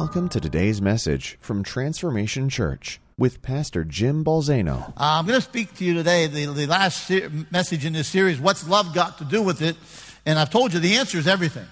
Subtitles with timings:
[0.00, 4.92] Welcome to today's message from Transformation Church with Pastor Jim Balzano.
[4.96, 7.10] I'm going to speak to you today, the, the last
[7.50, 9.74] message in this series, What's Love Got to Do with It?
[10.24, 11.66] And I've told you the answer is everything.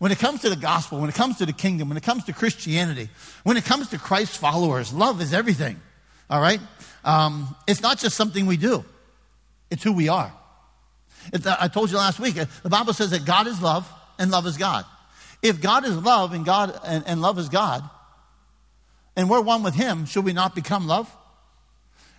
[0.00, 2.24] When it comes to the gospel, when it comes to the kingdom, when it comes
[2.24, 3.08] to Christianity,
[3.44, 5.80] when it comes to Christ's followers, love is everything.
[6.28, 6.60] All right?
[7.04, 8.84] Um, it's not just something we do,
[9.70, 10.32] it's who we are.
[11.32, 14.32] It, I told you last week, uh, the Bible says that God is love and
[14.32, 14.84] love is God.
[15.42, 17.82] If God is love and God and, and love is God,
[19.16, 21.14] and we're one with Him, should we not become love?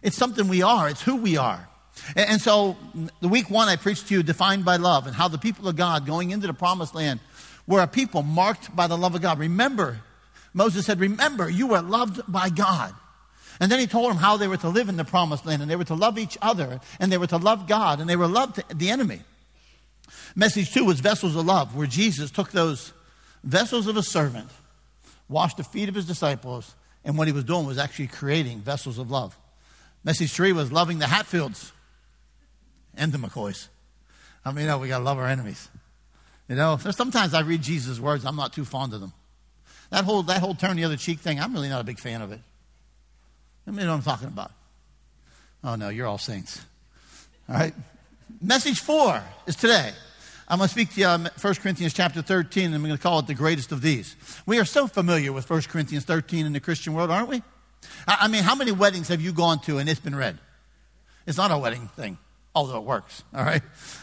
[0.01, 0.89] It's something we are.
[0.89, 1.67] It's who we are.
[2.15, 2.75] And, and so,
[3.21, 5.75] the week one, I preached to you defined by love and how the people of
[5.75, 7.21] God going into the promised land
[7.65, 9.39] were a people marked by the love of God.
[9.39, 10.01] Remember,
[10.53, 12.93] Moses said, Remember, you were loved by God.
[13.59, 15.69] And then he told them how they were to live in the promised land and
[15.69, 18.27] they were to love each other and they were to love God and they were
[18.27, 19.21] loved the enemy.
[20.35, 22.91] Message two was vessels of love, where Jesus took those
[23.43, 24.49] vessels of a servant,
[25.27, 28.97] washed the feet of his disciples, and what he was doing was actually creating vessels
[28.97, 29.37] of love.
[30.03, 31.71] Message three was loving the Hatfields
[32.95, 33.67] and the McCoys.
[34.45, 35.69] I mean, you know, we got to love our enemies.
[36.47, 39.13] You know, sometimes I read Jesus' words, I'm not too fond of them.
[39.89, 42.21] That whole, that whole turn the other cheek thing, I'm really not a big fan
[42.21, 42.39] of it.
[43.65, 44.51] I mean, what I'm talking about.
[45.63, 46.61] Oh, no, you're all saints.
[47.47, 47.73] All right?
[48.41, 49.91] Message four is today.
[50.47, 52.95] I'm going to speak to you um, on 1 Corinthians chapter 13, and I'm going
[52.95, 54.15] to call it the greatest of these.
[54.45, 57.41] We are so familiar with 1 Corinthians 13 in the Christian world, aren't we?
[58.07, 60.37] I mean, how many weddings have you gone to and it's been read?
[61.25, 62.17] It's not a wedding thing,
[62.53, 63.61] although it works, all right?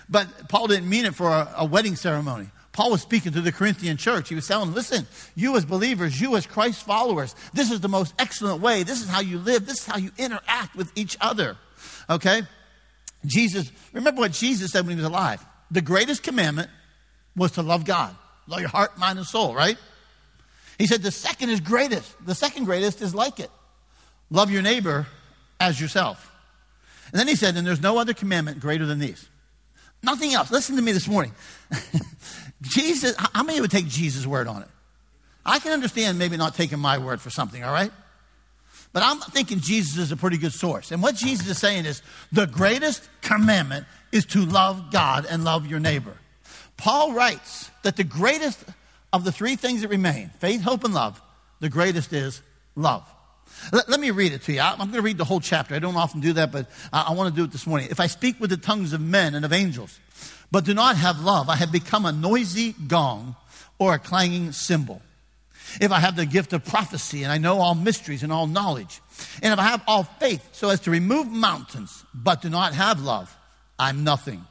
[0.09, 2.49] But Paul didn't mean it for a, a wedding ceremony.
[2.73, 4.29] Paul was speaking to the Corinthian church.
[4.29, 8.15] He was telling listen, you as believers, you as Christ followers, this is the most
[8.19, 8.83] excellent way.
[8.83, 9.67] This is how you live.
[9.67, 11.57] This is how you interact with each other.
[12.09, 12.43] Okay?
[13.27, 16.71] Jesus, remember what Jesus said when he was alive the greatest commandment
[17.37, 18.15] was to love God.
[18.47, 19.79] Love your heart, mind, and soul, right?
[20.79, 22.15] He said the second is greatest.
[22.25, 23.51] The second greatest is like it.
[24.31, 25.07] Love your neighbor
[25.59, 26.31] as yourself.
[27.13, 29.29] And then he said, and there's no other commandment greater than these.
[30.03, 30.51] Nothing else.
[30.51, 31.33] Listen to me this morning.
[32.63, 34.69] Jesus, how many would take Jesus' word on it?
[35.45, 37.91] I can understand maybe not taking my word for something, all right?
[38.93, 40.91] But I'm thinking Jesus is a pretty good source.
[40.91, 42.03] And what Jesus is saying is
[42.33, 46.17] the greatest commandment is to love God and love your neighbor.
[46.77, 48.65] Paul writes that the greatest
[49.13, 51.21] of the three things that remain faith, hope, and love
[51.61, 52.43] the greatest is
[52.75, 53.05] love.
[53.73, 54.61] Let, let me read it to you.
[54.61, 55.75] I, am going to read the whole chapter.
[55.75, 57.89] I don't often do that, but I, I want to do it this morning.
[57.91, 59.99] If I speak with the tongues of men and of angels,
[60.51, 63.37] but do not have love, I have become a noisy gong
[63.79, 65.03] or a clanging cymbal.
[65.81, 69.01] If I have the gift of prophecy and I know all mysteries and all knowledge,
[69.43, 73.03] and if I have all faith so as to remove mountains, but do not have
[73.03, 73.37] love,
[73.81, 74.45] I'm nothing.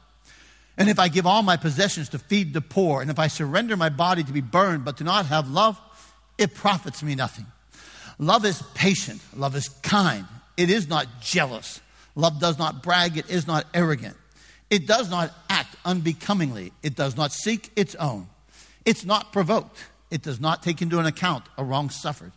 [0.76, 3.76] And if I give all my possessions to feed the poor, and if I surrender
[3.76, 5.80] my body to be burned, but do not have love,
[6.36, 7.46] it profits me nothing.
[8.18, 9.20] Love is patient.
[9.36, 10.26] Love is kind.
[10.56, 11.80] It is not jealous.
[12.16, 13.16] Love does not brag.
[13.16, 14.16] It is not arrogant.
[14.68, 16.72] It does not act unbecomingly.
[16.82, 18.26] It does not seek its own.
[18.84, 19.78] It's not provoked.
[20.10, 22.32] It does not take into an account a wrong suffered.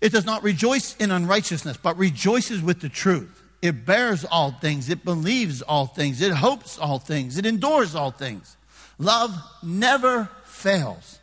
[0.00, 3.42] It does not rejoice in unrighteousness, but rejoices with the truth.
[3.64, 4.90] It bears all things.
[4.90, 6.20] It believes all things.
[6.20, 7.38] It hopes all things.
[7.38, 8.58] It endures all things.
[8.98, 11.18] Love never fails.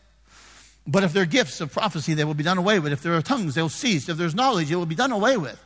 [0.88, 2.94] But if there are gifts of prophecy, they will be done away with.
[2.94, 4.10] If there are tongues, they will cease.
[4.10, 5.64] If there's knowledge, it will be done away with.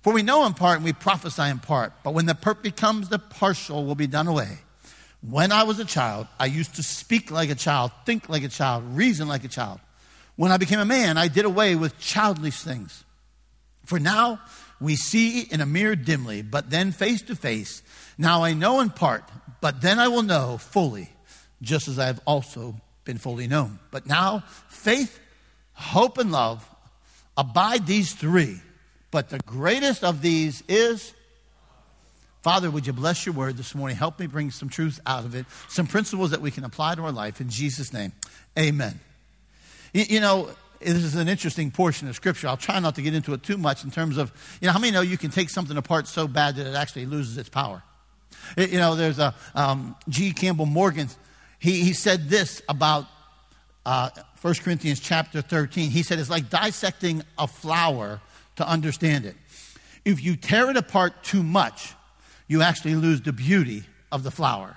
[0.00, 1.92] For we know in part and we prophesy in part.
[2.02, 4.60] But when the perfect comes, the partial will be done away.
[5.20, 8.48] When I was a child, I used to speak like a child, think like a
[8.48, 9.80] child, reason like a child.
[10.36, 13.04] When I became a man, I did away with childish things.
[13.84, 14.40] For now,
[14.80, 17.82] we see in a mirror dimly, but then face to face.
[18.18, 19.24] Now I know in part,
[19.60, 21.10] but then I will know fully,
[21.62, 23.78] just as I have also been fully known.
[23.90, 25.18] But now, faith,
[25.72, 26.68] hope, and love
[27.36, 28.60] abide these three.
[29.10, 31.14] But the greatest of these is
[32.46, 33.96] Father, would you bless your word this morning?
[33.96, 37.02] Help me bring some truth out of it, some principles that we can apply to
[37.02, 37.40] our life.
[37.40, 38.12] In Jesus' name,
[38.56, 39.00] amen.
[39.92, 40.50] You, you know,
[40.80, 42.48] this is an interesting portion of Scripture.
[42.48, 44.78] I'll try not to get into it too much in terms of, you know, how
[44.78, 47.82] many know you can take something apart so bad that it actually loses its power?
[48.56, 50.32] It, you know, there's a um, G.
[50.32, 51.08] Campbell Morgan.
[51.58, 53.06] He, he said this about
[53.84, 54.10] uh,
[54.42, 55.90] 1 Corinthians chapter 13.
[55.90, 58.20] He said it's like dissecting a flower
[58.56, 59.36] to understand it.
[60.04, 61.94] If you tear it apart too much,
[62.48, 64.76] you actually lose the beauty of the flower.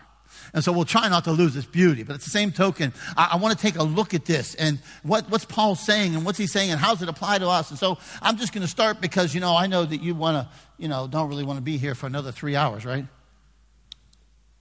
[0.53, 2.03] And so we'll try not to lose this beauty.
[2.03, 4.79] But at the same token, I, I want to take a look at this and
[5.03, 7.69] what, what's Paul saying and what's he saying and how does it apply to us?
[7.69, 10.37] And so I'm just going to start because, you know, I know that you want
[10.37, 13.05] to, you know, don't really want to be here for another three hours, right?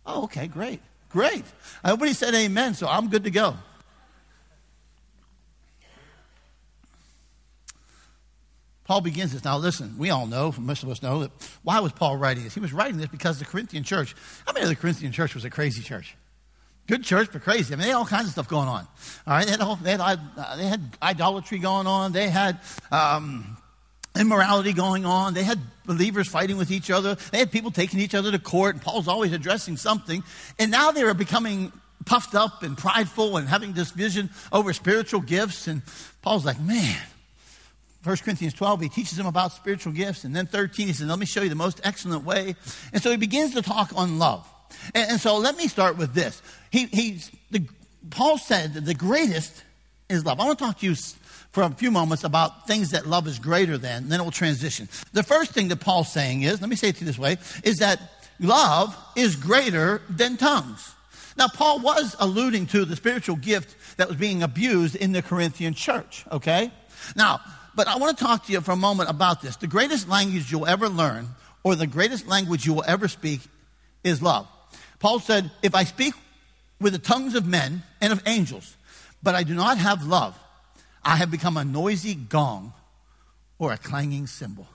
[0.07, 0.81] Oh, okay, great.
[1.11, 1.45] Great.
[1.85, 3.57] Everybody said amen, so I'm good to go.
[8.89, 9.45] Paul begins this.
[9.45, 11.31] Now, listen, we all know, most of us know, that
[11.63, 12.55] why was Paul writing this?
[12.55, 15.51] He was writing this because the Corinthian church, I mean, the Corinthian church was a
[15.51, 16.17] crazy church.
[16.87, 17.75] Good church, but crazy.
[17.75, 18.89] I mean, they had all kinds of stuff going on.
[19.27, 22.13] All right, they had, all, they had, uh, they had idolatry going on.
[22.13, 23.59] They had um,
[24.19, 25.35] immorality going on.
[25.35, 27.17] They had believers fighting with each other.
[27.31, 30.25] They had people taking each other to court, and Paul's always addressing something.
[30.59, 31.73] And now they were becoming
[32.07, 35.69] puffed up and prideful and having this vision over spiritual gifts.
[35.69, 35.83] And
[36.23, 36.97] Paul's like, man,
[38.09, 40.25] 1 Corinthians 12, he teaches them about spiritual gifts.
[40.25, 42.57] And then 13, he says, let me show you the most excellent way.
[42.95, 44.51] And so he begins to talk on love.
[44.95, 46.41] And, and so let me start with this.
[46.71, 47.69] He, he's, the,
[48.09, 49.63] Paul said that the greatest
[50.09, 50.41] is love.
[50.41, 50.95] I want to talk to you
[51.51, 54.31] for a few moments about things that love is greater than, and then it will
[54.31, 54.89] transition.
[55.13, 57.37] The first thing that Paul's saying is, let me say it to you this way,
[57.63, 58.01] is that
[58.41, 60.95] love is greater than tongues.
[61.37, 65.75] Now, Paul was alluding to the spiritual gift that was being abused in the Corinthian
[65.75, 66.73] church, okay?
[67.15, 67.41] Now,
[67.79, 69.55] but I want to talk to you for a moment about this.
[69.55, 71.29] The greatest language you'll ever learn,
[71.63, 73.41] or the greatest language you will ever speak,
[74.03, 74.49] is love.
[74.99, 76.15] Paul said, If I speak
[76.81, 78.77] with the tongues of men and of angels,
[79.23, 80.37] but I do not have love,
[81.05, 82.73] I have become a noisy gong
[83.61, 84.67] or a clanging cymbal.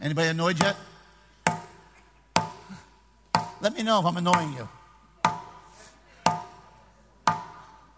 [0.00, 0.74] Anybody annoyed yet?
[3.60, 4.68] Let me know if I'm annoying you.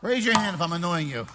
[0.05, 1.27] Raise your hand if I'm annoying you.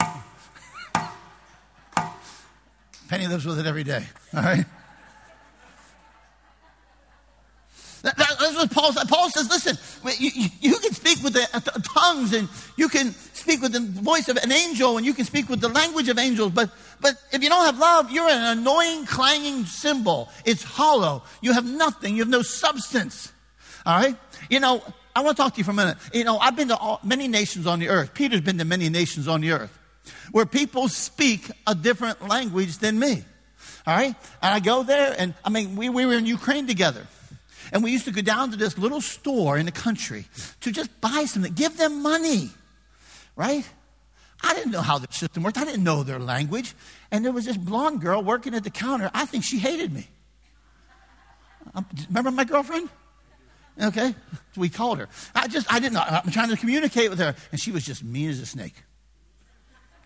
[3.07, 4.05] Penny lives with it every day.
[4.35, 4.63] All right?
[8.03, 9.05] That, that, that's what Paul says.
[9.05, 9.75] Paul says, listen,
[10.19, 14.29] you, you, can speak with the uh, tongues and you can speak with the voice
[14.29, 16.69] of an angel and you can speak with the language of angels, but,
[17.01, 20.29] but if you don't have love, you're an annoying, clanging cymbal.
[20.45, 21.23] It's hollow.
[21.41, 22.15] You have nothing.
[22.15, 23.33] You have no substance.
[23.83, 24.15] All right?
[24.47, 24.83] You know,
[25.15, 25.97] I want to talk to you for a minute.
[26.13, 28.13] You know, I've been to all, many nations on the earth.
[28.13, 29.77] Peter's been to many nations on the earth
[30.31, 33.23] where people speak a different language than me.
[33.85, 34.15] All right?
[34.41, 37.05] And I go there, and I mean, we, we were in Ukraine together.
[37.71, 40.25] And we used to go down to this little store in the country
[40.61, 42.49] to just buy something, give them money,
[43.35, 43.67] right?
[44.41, 45.57] I didn't know how the system worked.
[45.57, 46.73] I didn't know their language.
[47.11, 49.11] And there was this blonde girl working at the counter.
[49.13, 50.07] I think she hated me.
[51.75, 52.89] Um, remember my girlfriend?
[53.81, 54.13] Okay,
[54.57, 55.07] we called her.
[55.33, 56.03] I just, I didn't know.
[56.05, 58.75] I'm trying to communicate with her, and she was just mean as a snake.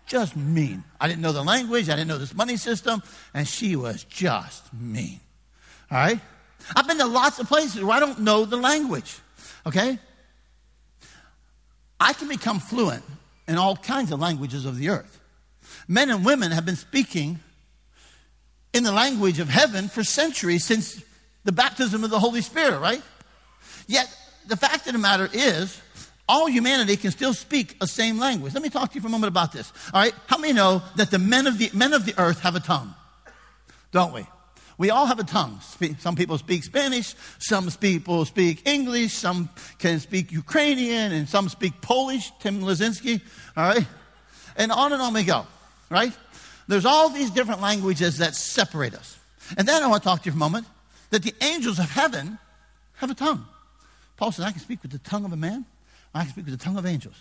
[0.06, 0.84] Just mean.
[1.00, 1.88] I didn't know the language.
[1.88, 5.20] I didn't know this money system, and she was just mean.
[5.90, 6.20] All right.
[6.76, 9.18] I've been to lots of places where I don't know the language.
[9.66, 9.98] Okay?
[11.98, 13.02] I can become fluent
[13.48, 15.20] in all kinds of languages of the earth.
[15.88, 17.40] Men and women have been speaking
[18.72, 21.02] in the language of heaven for centuries since
[21.44, 23.02] the baptism of the Holy Spirit, right?
[23.86, 24.08] Yet,
[24.46, 25.80] the fact of the matter is,
[26.28, 28.54] all humanity can still speak a same language.
[28.54, 29.72] Let me talk to you for a moment about this.
[29.92, 30.14] All right?
[30.26, 32.94] How many know that the men of the, men of the earth have a tongue?
[33.92, 34.26] Don't we?
[34.76, 35.60] We all have a tongue.
[35.98, 39.48] Some people speak Spanish, some people speak English, some
[39.78, 43.20] can speak Ukrainian, and some speak Polish, Tim Lazinski,
[43.56, 43.86] all right?
[44.56, 45.46] And on and on we go,
[45.90, 46.12] right?
[46.66, 49.18] There's all these different languages that separate us.
[49.56, 50.66] And then I want to talk to you for a moment
[51.10, 52.38] that the angels of heaven
[52.96, 53.46] have a tongue.
[54.16, 55.64] Paul says, I can speak with the tongue of a man,
[56.14, 57.16] I can speak with the tongue of angels.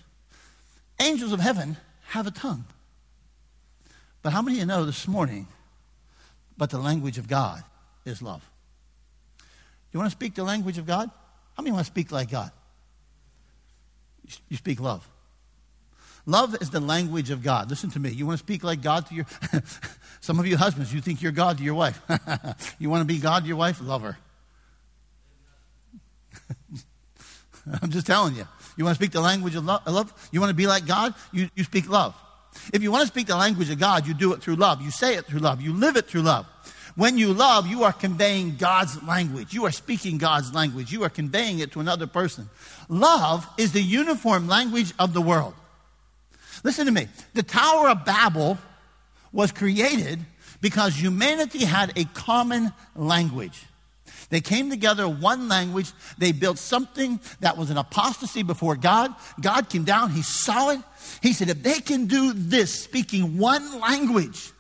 [0.99, 1.77] Angels of heaven
[2.09, 2.65] have a tongue.
[4.21, 5.47] But how many of you know this morning
[6.57, 7.63] but the language of God
[8.05, 8.47] is love.
[9.91, 11.09] You want to speak the language of God?
[11.55, 12.51] How many want to speak like God?
[14.49, 15.07] You speak love.
[16.25, 17.69] Love is the language of God.
[17.69, 18.09] Listen to me.
[18.09, 19.25] You want to speak like God to your.
[20.21, 22.01] Some of you husbands, you think you're God to your wife.
[22.79, 23.81] you want to be God to your wife?
[23.81, 24.17] Love her.
[27.81, 28.47] I'm just telling you.
[28.75, 30.29] You want to speak the language of love?
[30.31, 31.13] You want to be like God?
[31.31, 32.15] You, you speak love.
[32.73, 34.81] If you want to speak the language of God, you do it through love.
[34.81, 35.61] You say it through love.
[35.61, 36.45] You live it through love.
[36.95, 39.53] When you love, you are conveying God's language.
[39.53, 40.91] You are speaking God's language.
[40.91, 42.49] You are conveying it to another person.
[42.87, 45.55] Love is the uniform language of the world.
[46.63, 47.07] Listen to me.
[47.33, 48.59] The Tower of Babel
[49.31, 50.19] was created
[50.61, 53.65] because humanity had a common language.
[54.29, 55.91] They came together, one language.
[56.17, 59.13] They built something that was an apostasy before God.
[59.41, 60.79] God came down, He saw it.
[61.21, 64.51] He said, if they can do this, speaking one language,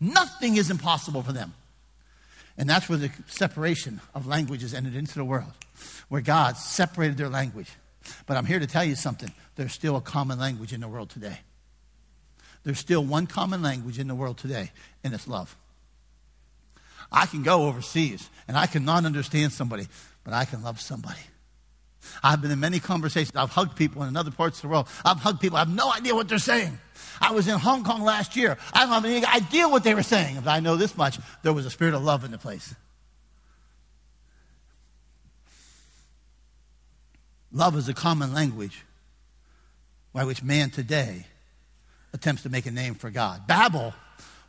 [0.00, 1.54] nothing is impossible for them.
[2.56, 5.52] And that's where the separation of languages entered into the world,
[6.08, 7.70] where God separated their language.
[8.26, 11.10] But I'm here to tell you something there's still a common language in the world
[11.10, 11.38] today.
[12.64, 15.56] There's still one common language in the world today, and it's love.
[17.12, 19.86] I can go overseas and I cannot understand somebody,
[20.24, 21.20] but I can love somebody.
[22.22, 23.36] I've been in many conversations.
[23.36, 24.88] I've hugged people in other parts of the world.
[25.04, 25.56] I've hugged people.
[25.56, 26.78] I have no idea what they're saying.
[27.20, 28.56] I was in Hong Kong last year.
[28.72, 30.36] I don't have any idea what they were saying.
[30.36, 32.74] But I know this much there was a spirit of love in the place.
[37.52, 38.84] Love is a common language
[40.12, 41.26] by which man today
[42.12, 43.46] attempts to make a name for God.
[43.46, 43.92] Babel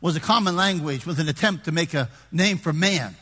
[0.02, 3.16] was a common language with an attempt to make a name for man.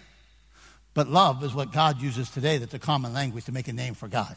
[0.95, 3.95] But love is what God uses today that's a common language to make a name
[3.95, 4.35] for God.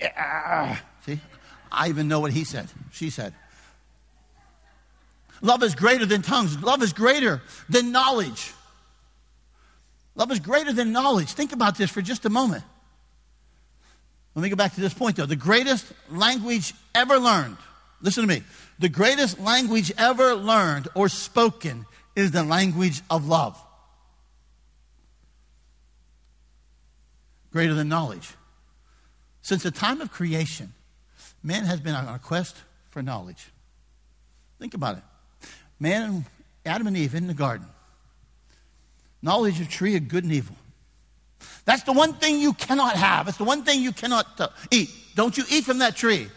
[0.00, 0.78] Yeah.
[1.04, 1.18] See?
[1.72, 2.68] I even know what he said.
[2.92, 3.34] She said.
[5.40, 6.62] Love is greater than tongues.
[6.62, 8.52] Love is greater than knowledge.
[10.14, 11.32] Love is greater than knowledge.
[11.32, 12.64] Think about this for just a moment.
[14.34, 15.26] Let me go back to this point, though.
[15.26, 17.56] The greatest language ever learned,
[18.02, 18.42] listen to me,
[18.78, 23.60] the greatest language ever learned or spoken is the language of love.
[27.52, 28.34] Greater than knowledge.
[29.42, 30.72] Since the time of creation,
[31.42, 32.56] man has been on a quest
[32.90, 33.46] for knowledge.
[34.58, 35.04] Think about it.
[35.78, 36.24] Man,
[36.64, 37.66] Adam and Eve in the garden,
[39.22, 40.56] knowledge of tree of good and evil.
[41.64, 43.28] That's the one thing you cannot have.
[43.28, 44.90] It's the one thing you cannot uh, eat.
[45.14, 46.28] Don't you eat from that tree.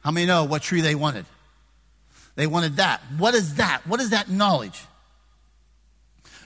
[0.00, 1.26] How many know what tree they wanted?
[2.38, 3.00] They wanted that.
[3.16, 3.84] What is that?
[3.84, 4.80] What is that knowledge?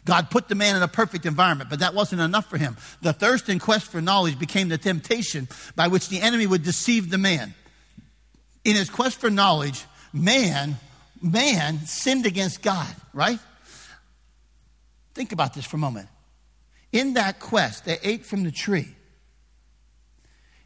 [0.06, 2.78] God put the man in a perfect environment, but that wasn't enough for him.
[3.02, 7.10] The thirst and quest for knowledge became the temptation by which the enemy would deceive
[7.10, 7.54] the man.
[8.64, 9.84] In his quest for knowledge,
[10.14, 10.76] man,
[11.20, 13.38] man sinned against God, right?
[15.12, 16.08] Think about this for a moment.
[16.90, 18.88] In that quest, they ate from the tree.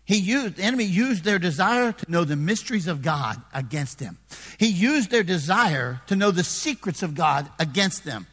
[0.07, 4.19] He used, the enemy used their desire to know the mysteries of God against them.
[4.57, 8.29] He used their desire to know the secrets of God against them.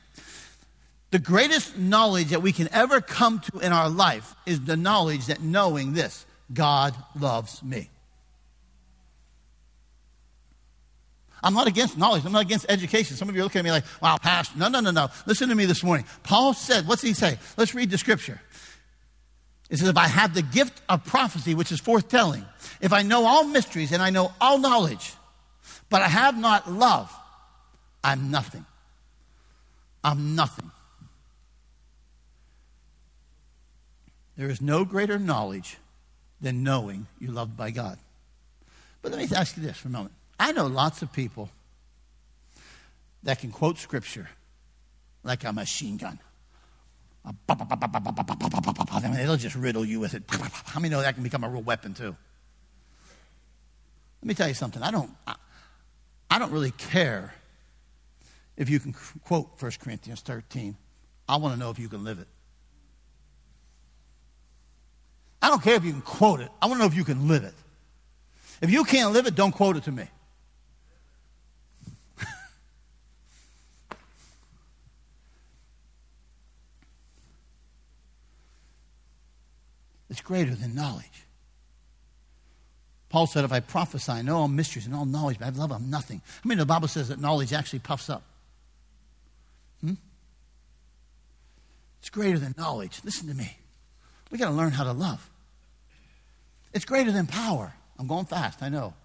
[1.09, 5.25] The greatest knowledge that we can ever come to in our life is the knowledge
[5.27, 7.89] that knowing this God loves me.
[11.43, 12.23] I'm not against knowledge.
[12.23, 13.17] I'm not against education.
[13.17, 14.57] Some of you are looking at me like, wow, Pastor.
[14.57, 15.09] No, no, no, no.
[15.25, 16.05] Listen to me this morning.
[16.23, 17.37] Paul said, what's he say?
[17.57, 18.39] Let's read the scripture.
[19.73, 22.45] It says, if I have the gift of prophecy, which is forthtelling,
[22.79, 25.13] if I know all mysteries and I know all knowledge,
[25.89, 27.11] but I have not love,
[28.03, 28.67] I'm nothing.
[30.03, 30.69] I'm nothing.
[34.37, 35.77] There is no greater knowledge
[36.39, 37.97] than knowing you're loved by God.
[39.01, 40.13] But let me ask you this for a moment.
[40.39, 41.49] I know lots of people
[43.23, 44.29] that can quote scripture
[45.23, 46.19] like a machine gun.
[47.25, 50.23] I mean, it'll just riddle you with it.
[50.65, 52.15] How many know that can become a real weapon too?
[54.21, 54.81] Let me tell you something.
[54.81, 55.35] I don't, I,
[56.29, 57.33] I don't really care
[58.57, 60.75] if you can quote 1 Corinthians 13.
[61.27, 62.27] I want to know if you can live it.
[65.41, 66.49] I don't care if you can quote it.
[66.61, 67.53] I want to know if you can live it.
[68.61, 70.07] If you can't live it, don't quote it to me.
[80.23, 81.23] Greater than knowledge.
[83.09, 85.71] Paul said, If I prophesy, I know all mysteries and all knowledge, but I love
[85.71, 86.21] I'm nothing.
[86.43, 88.23] I mean, the Bible says that knowledge actually puffs up.
[89.81, 89.93] Hmm?
[91.99, 93.01] It's greater than knowledge.
[93.03, 93.55] Listen to me.
[94.31, 95.29] We got to learn how to love.
[96.73, 97.73] It's greater than power.
[97.99, 98.95] I'm going fast, I know.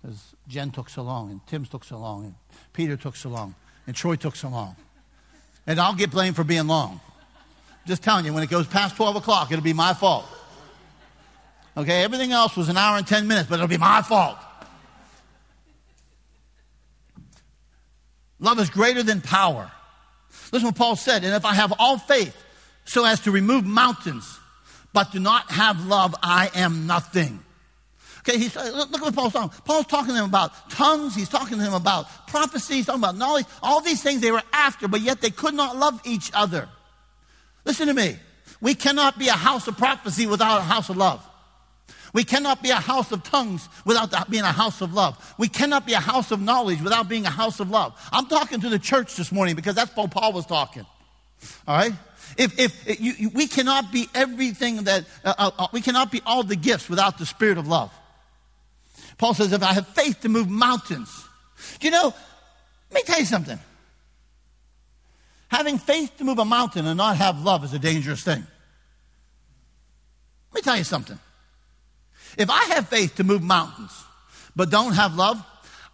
[0.00, 2.34] Because Jen took so long, and Tim's took so long, and
[2.72, 3.54] Peter took so long,
[3.86, 4.74] and Troy took so long.
[5.66, 7.00] And I'll get blamed for being long.
[7.86, 10.24] Just telling you, when it goes past 12 o'clock, it'll be my fault.
[11.76, 14.38] Okay, everything else was an hour and 10 minutes, but it'll be my fault.
[18.38, 19.70] Love is greater than power.
[20.52, 22.36] Listen what Paul said, and if I have all faith
[22.84, 24.38] so as to remove mountains,
[24.92, 27.40] but do not have love, I am nothing.
[28.20, 29.62] Okay, he's, uh, look, look at what Paul's talking.
[29.64, 31.14] Paul's talking to them about tongues.
[31.14, 32.76] He's talking to them about prophecy.
[32.76, 33.44] He's talking about knowledge.
[33.62, 36.68] All these things they were after, but yet they could not love each other.
[37.64, 38.16] Listen to me.
[38.60, 41.26] We cannot be a house of prophecy without a house of love.
[42.14, 45.34] We cannot be a house of tongues without being a house of love.
[45.36, 47.92] We cannot be a house of knowledge without being a house of love.
[48.12, 50.86] I'm talking to the church this morning because that's what Paul was talking.
[51.66, 51.92] All right?
[52.38, 56.44] If, if you, we cannot be everything that, uh, uh, uh, we cannot be all
[56.44, 57.92] the gifts without the spirit of love.
[59.18, 61.10] Paul says, if I have faith to move mountains.
[61.80, 62.14] Do you know,
[62.92, 63.58] let me tell you something.
[65.48, 68.46] Having faith to move a mountain and not have love is a dangerous thing.
[70.52, 71.18] Let me tell you something.
[72.36, 73.92] If I have faith to move mountains,
[74.56, 75.44] but don't have love,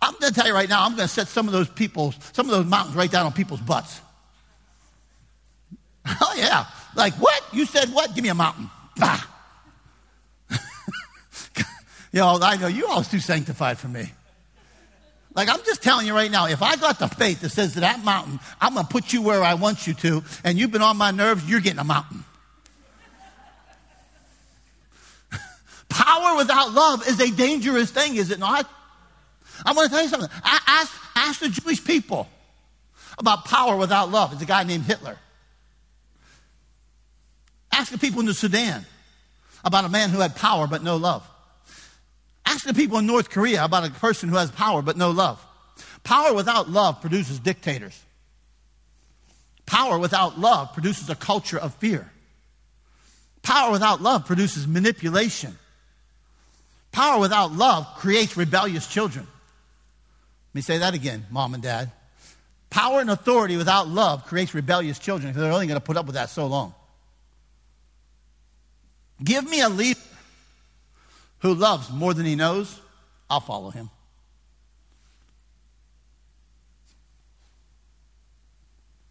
[0.02, 2.14] I'm going to tell you right now, I'm going to set some of those people,
[2.32, 4.00] some of those mountains right down on people's butts.
[6.22, 6.64] Oh, yeah.
[6.96, 7.44] Like, what?
[7.52, 8.14] You said what?
[8.14, 8.70] Give me a mountain.
[8.96, 9.22] Bah.
[12.10, 14.10] you know, I know you all too sanctified for me.
[15.34, 17.80] Like, I'm just telling you right now, if I got the faith that says to
[17.80, 20.82] that mountain, I'm going to put you where I want you to, and you've been
[20.82, 22.24] on my nerves, you're getting a mountain.
[25.90, 28.68] Power without love is a dangerous thing, is it not?
[29.66, 30.30] I'm going to tell you something.
[30.42, 32.28] Ask, ask the Jewish people
[33.18, 34.32] about power without love.
[34.32, 35.18] It's a guy named Hitler.
[37.72, 38.86] Ask the people in the Sudan
[39.64, 41.28] about a man who had power but no love.
[42.46, 45.44] Ask the people in North Korea about a person who has power but no love.
[46.02, 48.00] Power without love produces dictators.
[49.66, 52.10] Power without love produces a culture of fear.
[53.42, 55.56] Power without love produces manipulation.
[56.92, 59.26] Power without love creates rebellious children.
[59.26, 61.90] Let me say that again, mom and dad.
[62.70, 66.06] Power and authority without love creates rebellious children because they're only going to put up
[66.06, 66.74] with that so long.
[69.22, 70.00] Give me a leader
[71.40, 72.80] who loves more than he knows,
[73.28, 73.90] I'll follow him.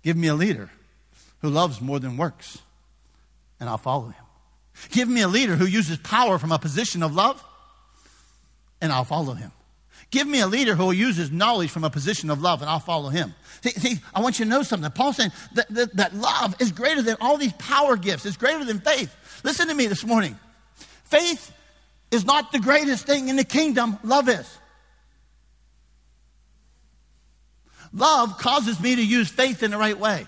[0.03, 0.69] Give me a leader
[1.41, 2.59] who loves more than works,
[3.59, 4.23] and I'll follow him.
[4.89, 7.43] Give me a leader who uses power from a position of love,
[8.81, 9.51] and I'll follow him.
[10.11, 13.09] Give me a leader who uses knowledge from a position of love, and I'll follow
[13.09, 13.35] him.
[13.61, 14.89] See, see I want you to know something.
[14.91, 18.65] Paul's saying that, that, that love is greater than all these power gifts, it's greater
[18.65, 19.15] than faith.
[19.43, 20.37] Listen to me this morning.
[21.05, 21.51] Faith
[22.11, 24.57] is not the greatest thing in the kingdom, love is.
[27.93, 30.25] Love causes me to use faith in the right way.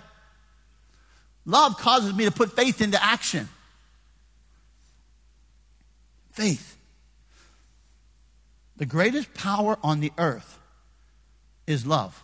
[1.46, 3.48] Love causes me to put faith into action.
[6.32, 6.78] Faith.
[8.82, 10.58] The greatest power on the earth
[11.68, 12.24] is love.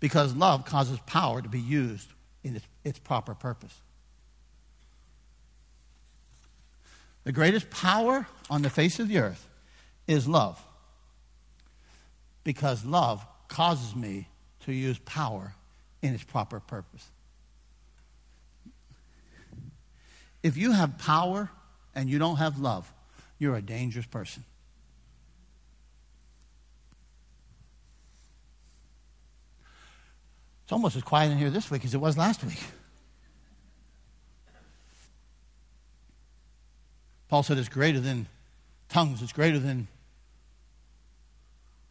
[0.00, 2.08] Because love causes power to be used
[2.42, 3.78] in its, its proper purpose.
[7.24, 9.46] The greatest power on the face of the earth
[10.06, 10.64] is love.
[12.42, 14.28] Because love causes me
[14.60, 15.52] to use power
[16.00, 17.06] in its proper purpose.
[20.42, 21.50] If you have power
[21.94, 22.90] and you don't have love,
[23.38, 24.42] you're a dangerous person.
[30.70, 32.62] It's almost as quiet in here this week as it was last week.
[37.28, 38.28] Paul said it's greater than
[38.88, 39.88] tongues, it's greater than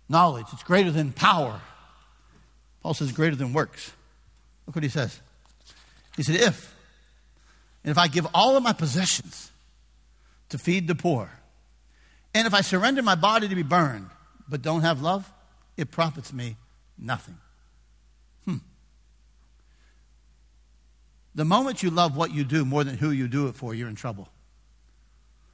[0.07, 1.59] knowledge, it's greater than power.
[2.81, 3.91] Paul says greater than works.
[4.65, 5.19] Look what he says.
[6.15, 6.73] He said, If,
[7.83, 9.51] and if I give all of my possessions
[10.47, 11.29] to feed the poor,
[12.33, 14.09] and if I surrender my body to be burned,
[14.47, 15.29] but don't have love,
[15.75, 16.55] it profits me
[16.97, 17.35] nothing.
[21.39, 23.87] The moment you love what you do more than who you do it for, you're
[23.87, 24.27] in trouble.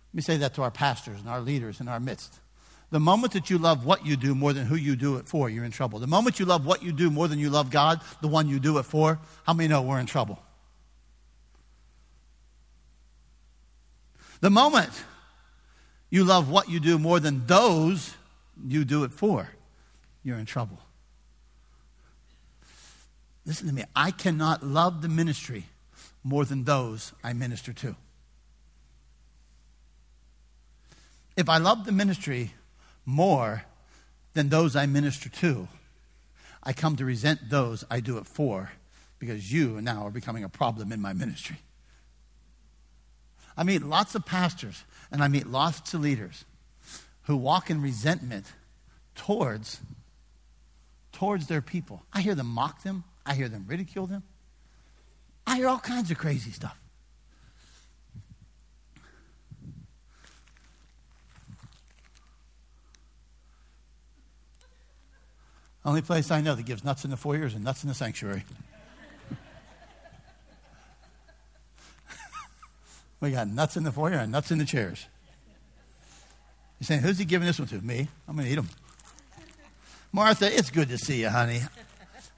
[0.10, 2.40] Let me say that to our pastors and our leaders in our midst.
[2.90, 5.48] The moment that you love what you do more than who you do it for,
[5.48, 6.00] you're in trouble.
[6.00, 8.60] The moment you love what you do more than you love God, the one you
[8.60, 10.40] do it for, how many know we're in trouble?
[14.42, 14.90] The moment
[16.10, 18.16] you love what you do more than those
[18.68, 19.52] you do it for,
[20.24, 20.80] you're in trouble.
[23.46, 23.84] Listen to me.
[23.96, 25.66] I cannot love the ministry
[26.26, 27.96] more than those I minister to.
[31.36, 32.54] if I love the ministry
[33.06, 33.64] more
[34.34, 35.68] than those I minister to,
[36.64, 38.72] I come to resent those I do it for
[39.20, 41.58] because you now are becoming a problem in my ministry.
[43.58, 46.46] I meet lots of pastors and I meet lots of leaders
[47.24, 48.46] who walk in resentment
[49.16, 49.80] towards
[51.12, 52.04] towards their people.
[52.12, 54.24] I hear them mock them, I hear them ridicule them.
[55.48, 56.78] I hear all kinds of crazy stuff.
[65.86, 67.94] Only place I know that gives nuts in the foyer is and nuts in the
[67.94, 68.44] sanctuary.
[73.22, 75.06] we got nuts in the foyer and nuts in the chairs.
[76.80, 77.80] You're saying, who's he giving this one to?
[77.82, 78.08] Me?
[78.28, 78.68] I'm going to eat them.
[80.12, 81.62] Martha, it's good to see you, honey.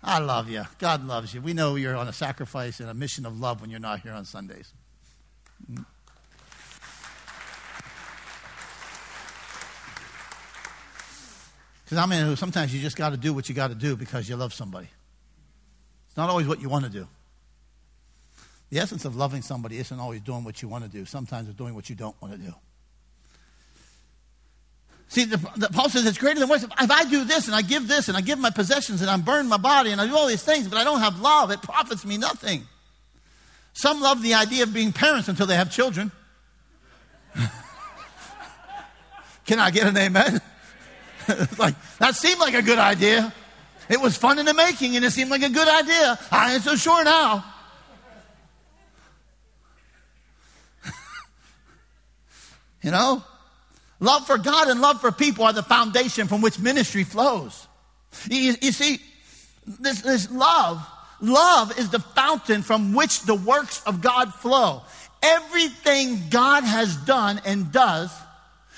[0.08, 0.64] I love you.
[0.80, 1.42] God loves you.
[1.42, 4.14] We know you're on a sacrifice and a mission of love when you're not here
[4.14, 4.72] on Sundays.
[11.84, 14.30] Because I mean, sometimes you just got to do what you got to do because
[14.30, 14.88] you love somebody.
[16.08, 17.06] It's not always what you want to do.
[18.70, 21.04] The essence of loving somebody isn't always doing what you want to do.
[21.04, 22.54] Sometimes it's doing what you don't want to do.
[25.10, 26.64] See, the, the, Paul says it's greater than works.
[26.64, 29.16] If I do this and I give this and I give my possessions and I
[29.18, 31.62] burn my body and I do all these things, but I don't have love, it
[31.62, 32.68] profits me nothing.
[33.74, 36.12] Some love the idea of being parents until they have children.
[39.46, 40.42] Can I get an amen?
[41.58, 43.34] like, that seemed like a good idea.
[43.90, 46.20] It was fun in the making and it seemed like a good idea.
[46.32, 47.46] I ain't so sure now.
[52.84, 53.24] you know?
[54.00, 57.68] Love for God and love for people are the foundation from which ministry flows.
[58.30, 59.00] You, you see,
[59.66, 60.86] this, this love,
[61.20, 64.84] love is the fountain from which the works of God flow.
[65.24, 68.12] Everything God has done and does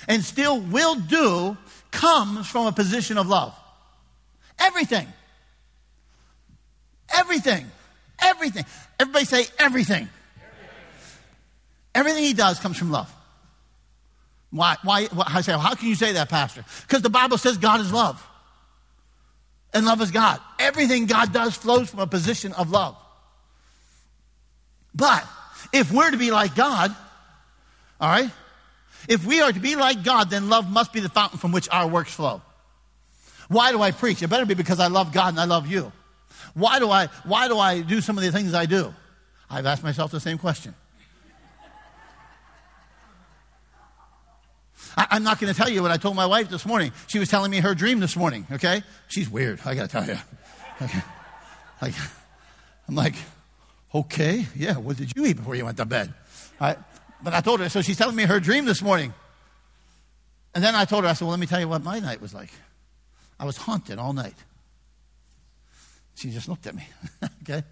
[0.08, 1.58] and still will do
[1.92, 3.54] comes from a position of love.
[4.58, 5.08] Everything.
[7.18, 7.66] Everything.
[8.22, 8.66] Everything.
[9.00, 10.08] Everybody say everything.
[11.94, 13.14] Everything he does comes from love.
[14.52, 14.78] Why?
[14.84, 15.08] Why?
[15.28, 16.66] I say, how can you say that, Pastor?
[16.82, 18.26] Because the Bible says God is love.
[19.74, 20.40] And love is God.
[20.58, 22.98] Everything God does flows from a position of love.
[24.96, 25.24] But
[25.72, 26.96] if we're to be like God,
[28.02, 28.32] all right,
[29.08, 31.70] if we are to be like God, then love must be the fountain from which
[31.70, 32.42] our works flow.
[33.48, 34.22] Why do I preach?
[34.22, 35.92] It better be because I love God and I love you.
[36.54, 38.94] Why do I, why do I do some of the things I do?
[39.50, 40.76] I've asked myself the same question.
[44.98, 46.92] I, am not going to tell you what I told my wife this morning.
[47.08, 48.84] She was telling me her dream this morning, okay?
[49.08, 50.18] She's weird, I got to tell you.
[50.82, 51.00] Okay.
[51.82, 51.94] Like,
[52.88, 53.16] I'm like,
[53.94, 56.14] okay, yeah, what did you eat before you went to bed?
[56.60, 56.78] Right?
[57.22, 59.14] But I told her, so she's telling me her dream this morning.
[60.56, 62.22] And then I told her, I said, well, let me tell you what my night
[62.22, 62.50] was like.
[63.40, 64.36] I was haunted all night.
[66.16, 66.88] She just looked at me,
[67.44, 67.64] okay?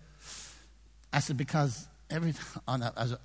[1.12, 2.34] I said, because every,
[2.68, 2.72] a,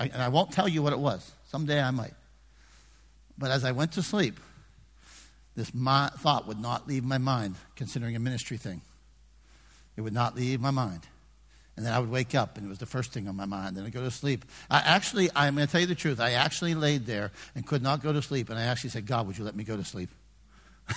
[0.01, 1.31] and I won't tell you what it was.
[1.51, 2.15] Someday I might.
[3.43, 4.39] But as I went to sleep,
[5.57, 8.83] this thought would not leave my mind, considering a ministry thing.
[9.97, 11.01] It would not leave my mind.
[11.77, 13.77] And then I would wake up, and it was the first thing on my mind.
[13.77, 14.45] Then I'd go to sleep.
[14.71, 17.83] I actually, I'm going to tell you the truth, I actually laid there and could
[17.83, 18.49] not go to sleep.
[18.49, 20.11] And I actually said, God, would you let me go to sleep?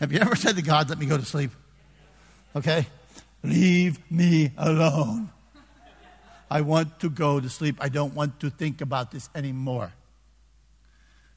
[0.00, 1.50] Have you ever said to God, let me go to sleep?
[2.54, 2.86] Okay?
[3.42, 5.30] Leave me alone.
[6.54, 7.78] I want to go to sleep.
[7.80, 9.92] I don't want to think about this anymore.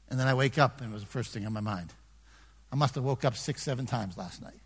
[0.08, 1.92] And then I wake up, and it was the first thing on my mind.
[2.72, 4.60] I must have woke up six, seven times last night.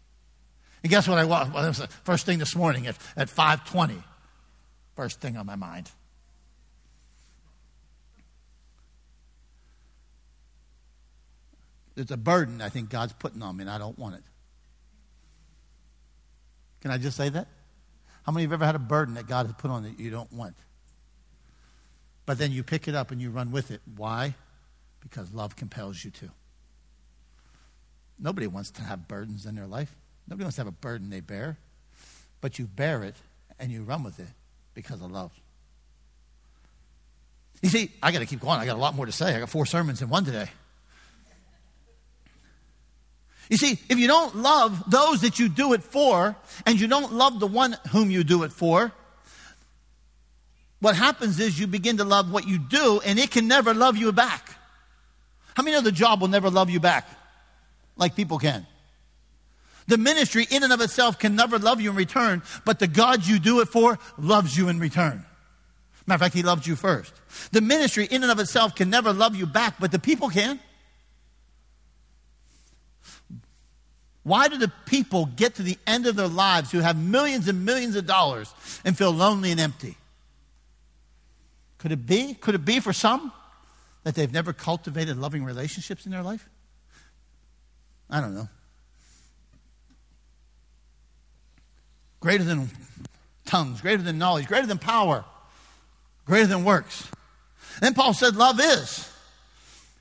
[0.82, 1.50] And guess what I was?
[1.50, 4.02] Well, was the first thing this morning at, at 5.20.
[4.94, 5.90] First thing on my mind.
[11.96, 14.22] It's a burden I think God's putting on me, and I don't want it.
[16.82, 17.48] Can I just say that?
[18.22, 19.98] How many of you have ever had a burden that God has put on that
[19.98, 20.54] you don't want?
[22.24, 23.80] But then you pick it up and you run with it.
[23.96, 24.34] Why?
[25.00, 26.30] Because love compels you to.
[28.18, 29.94] Nobody wants to have burdens in their life.
[30.28, 31.58] Nobody wants to have a burden they bear.
[32.40, 33.16] But you bear it
[33.58, 34.28] and you run with it
[34.74, 35.32] because of love.
[37.60, 38.58] You see, I got to keep going.
[38.58, 39.34] I got a lot more to say.
[39.34, 40.48] I got four sermons in one today.
[43.48, 47.12] You see, if you don't love those that you do it for, and you don't
[47.12, 48.92] love the one whom you do it for,
[50.80, 53.96] what happens is you begin to love what you do, and it can never love
[53.96, 54.56] you back.
[55.54, 57.06] How many know the job will never love you back
[57.96, 58.66] like people can?
[59.86, 63.26] The ministry in and of itself can never love you in return, but the God
[63.26, 65.24] you do it for loves you in return.
[66.06, 67.12] Matter of fact, he loved you first.
[67.52, 70.58] The ministry in and of itself can never love you back, but the people can.
[74.22, 77.64] Why do the people get to the end of their lives who have millions and
[77.64, 78.52] millions of dollars
[78.84, 79.96] and feel lonely and empty?
[81.78, 82.34] Could it be?
[82.34, 83.32] Could it be for some
[84.04, 86.48] that they've never cultivated loving relationships in their life?
[88.08, 88.48] I don't know.
[92.22, 92.70] greater than
[93.44, 95.24] tongues, greater than knowledge, greater than power,
[96.24, 97.08] greater than works.
[97.80, 99.12] Then Paul said, Love is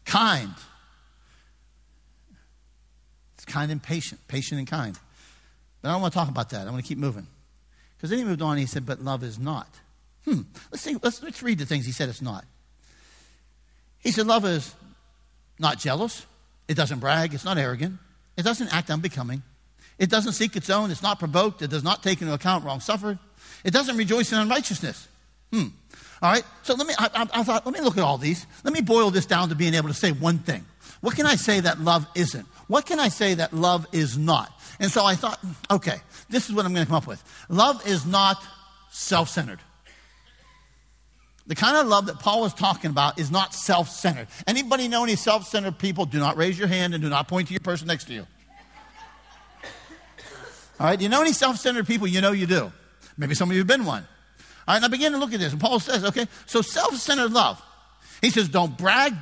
[0.06, 0.54] kind.
[3.42, 4.96] It's kind and patient, patient and kind.
[5.82, 6.68] But I don't want to talk about that.
[6.68, 7.26] I want to keep moving.
[7.98, 9.68] Because then he moved on and he said, But love is not.
[10.26, 10.42] Hmm.
[10.70, 12.46] Let's, see, let's, let's read the things he said it's not.
[13.98, 14.76] He said, Love is
[15.58, 16.28] not jealous.
[16.68, 17.34] It doesn't brag.
[17.34, 17.98] It's not arrogant.
[18.38, 19.42] It doesn't act unbecoming.
[19.98, 20.92] It doesn't seek its own.
[20.92, 21.64] It's not provoked.
[21.64, 23.18] It does not take into account wrong suffered.
[23.64, 25.08] It doesn't rejoice in unrighteousness.
[25.52, 25.70] Hmm.
[26.22, 26.44] All right.
[26.62, 28.46] So let me, I, I, I thought, let me look at all these.
[28.64, 30.64] Let me boil this down to being able to say one thing.
[31.02, 32.46] What can I say that love isn't?
[32.68, 34.52] What can I say that love is not?
[34.80, 35.98] And so I thought, okay,
[36.30, 37.24] this is what I'm going to come up with.
[37.50, 38.42] Love is not
[38.92, 39.60] self centered.
[41.48, 44.28] The kind of love that Paul was talking about is not self centered.
[44.48, 46.06] Anybody know any self centered people?
[46.06, 48.28] Do not raise your hand and do not point to your person next to you.
[50.80, 52.08] All right, do you know any self centered people?
[52.08, 52.72] You know you do.
[53.18, 54.08] Maybe some of you have been one.
[54.68, 55.52] All right, now begin to look at this.
[55.52, 57.62] And Paul says, okay, so self centered love.
[58.22, 59.14] He says, don't brag.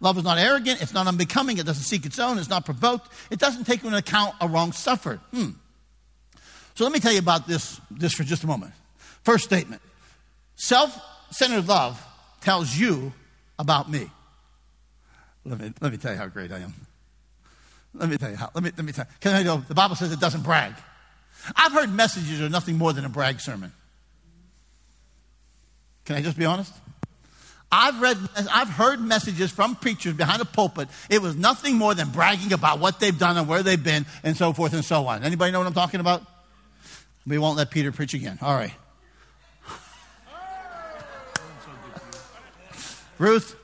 [0.00, 0.82] Love is not arrogant.
[0.82, 1.58] It's not unbecoming.
[1.58, 2.38] It doesn't seek its own.
[2.38, 3.10] It's not provoked.
[3.30, 5.20] It doesn't take into account a wrong suffered.
[5.32, 5.50] Hmm.
[6.74, 8.72] So let me tell you about this, this for just a moment.
[9.24, 9.80] First statement
[10.56, 10.98] self
[11.30, 12.02] centered love
[12.40, 13.12] tells you
[13.58, 14.10] about me.
[15.44, 16.74] Let me, let me tell you how great I am.
[17.94, 18.50] Let me tell you how.
[18.54, 19.16] Let me, let me tell you.
[19.20, 20.74] Can I know, the Bible says it doesn't brag.
[21.54, 23.72] I've heard messages are nothing more than a brag sermon.
[26.04, 26.72] Can I just be honest?
[27.70, 28.16] I've read,
[28.52, 30.88] I've heard messages from preachers behind a pulpit.
[31.10, 34.36] It was nothing more than bragging about what they've done and where they've been and
[34.36, 35.24] so forth and so on.
[35.24, 36.22] Anybody know what I'm talking about?
[37.26, 38.38] We won't let Peter preach again.
[38.40, 38.72] All right.
[43.18, 43.56] Ruth,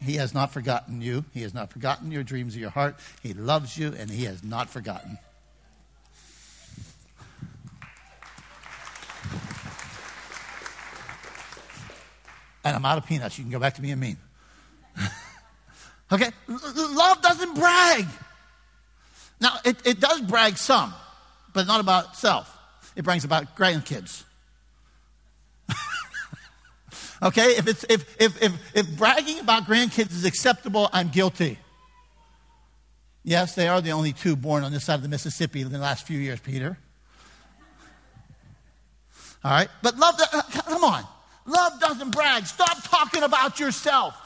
[0.00, 1.24] he has not forgotten you.
[1.32, 2.96] He has not forgotten your dreams of your heart.
[3.22, 5.18] He loves you and he has not forgotten.
[12.64, 13.38] And I'm out of peanuts.
[13.38, 14.16] You can go back to being mean.
[16.12, 16.30] okay?
[16.48, 18.06] Love doesn't brag.
[19.40, 20.94] Now, it, it does brag some,
[21.52, 22.56] but not about self.
[22.94, 24.22] It brags about grandkids.
[27.22, 27.56] okay?
[27.56, 31.58] If, it's, if, if, if, if bragging about grandkids is acceptable, I'm guilty.
[33.24, 35.78] Yes, they are the only two born on this side of the Mississippi in the
[35.78, 36.76] last few years, Peter.
[39.44, 39.68] All right?
[39.82, 41.04] But love, uh, come on.
[41.46, 42.46] Love doesn't brag.
[42.46, 44.16] Stop talking about yourself.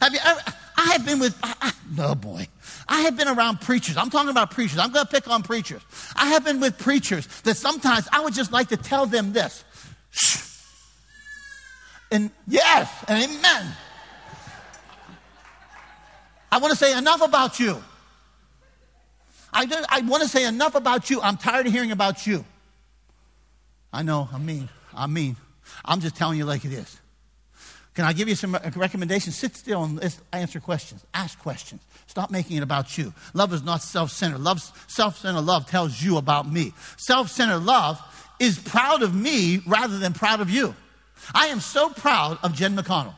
[0.00, 0.40] Have you ever,
[0.76, 2.48] I have been with, I, I, oh boy,
[2.88, 3.96] I have been around preachers.
[3.96, 4.78] I'm talking about preachers.
[4.78, 5.82] I'm going to pick on preachers.
[6.16, 9.64] I have been with preachers that sometimes I would just like to tell them this.
[10.10, 10.46] Shh.
[12.12, 13.66] And yes, and amen.
[16.50, 17.82] I want to say enough about you.
[19.52, 21.20] I, do, I want to say enough about you.
[21.20, 22.44] I'm tired of hearing about you.
[23.92, 24.68] I know, I'm mean.
[24.94, 25.36] I'm mean.
[25.84, 26.98] I'm just telling you like it is.
[27.94, 29.36] Can I give you some recommendations?
[29.36, 31.04] Sit still and answer questions.
[31.12, 31.82] Ask questions.
[32.06, 33.12] Stop making it about you.
[33.34, 34.40] Love is not self centered.
[34.86, 36.72] Self centered love tells you about me.
[36.96, 38.00] Self centered love
[38.38, 40.74] is proud of me rather than proud of you.
[41.34, 43.14] I am so proud of Jen McConnell.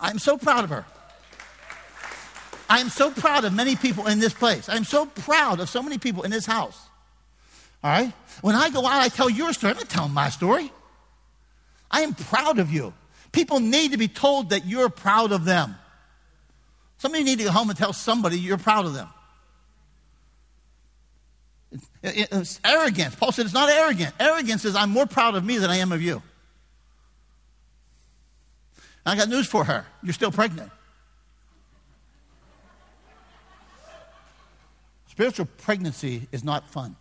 [0.00, 0.84] I'm so proud of her.
[2.68, 4.68] I am so proud of many people in this place.
[4.68, 6.78] I am so proud of so many people in this house.
[7.84, 8.12] All right?
[8.40, 9.72] When I go out, I tell your story.
[9.72, 10.72] I'm not telling my story.
[11.90, 12.94] I am proud of you.
[13.30, 15.76] People need to be told that you're proud of them.
[16.96, 19.08] Somebody need to go home and tell somebody you're proud of them.
[22.02, 23.14] It's arrogance.
[23.16, 24.14] Paul said it's not arrogant.
[24.18, 26.22] Arrogance is I'm more proud of me than I am of you.
[29.04, 29.84] I got news for her.
[30.02, 30.70] You're still pregnant.
[35.08, 36.96] Spiritual pregnancy is not fun.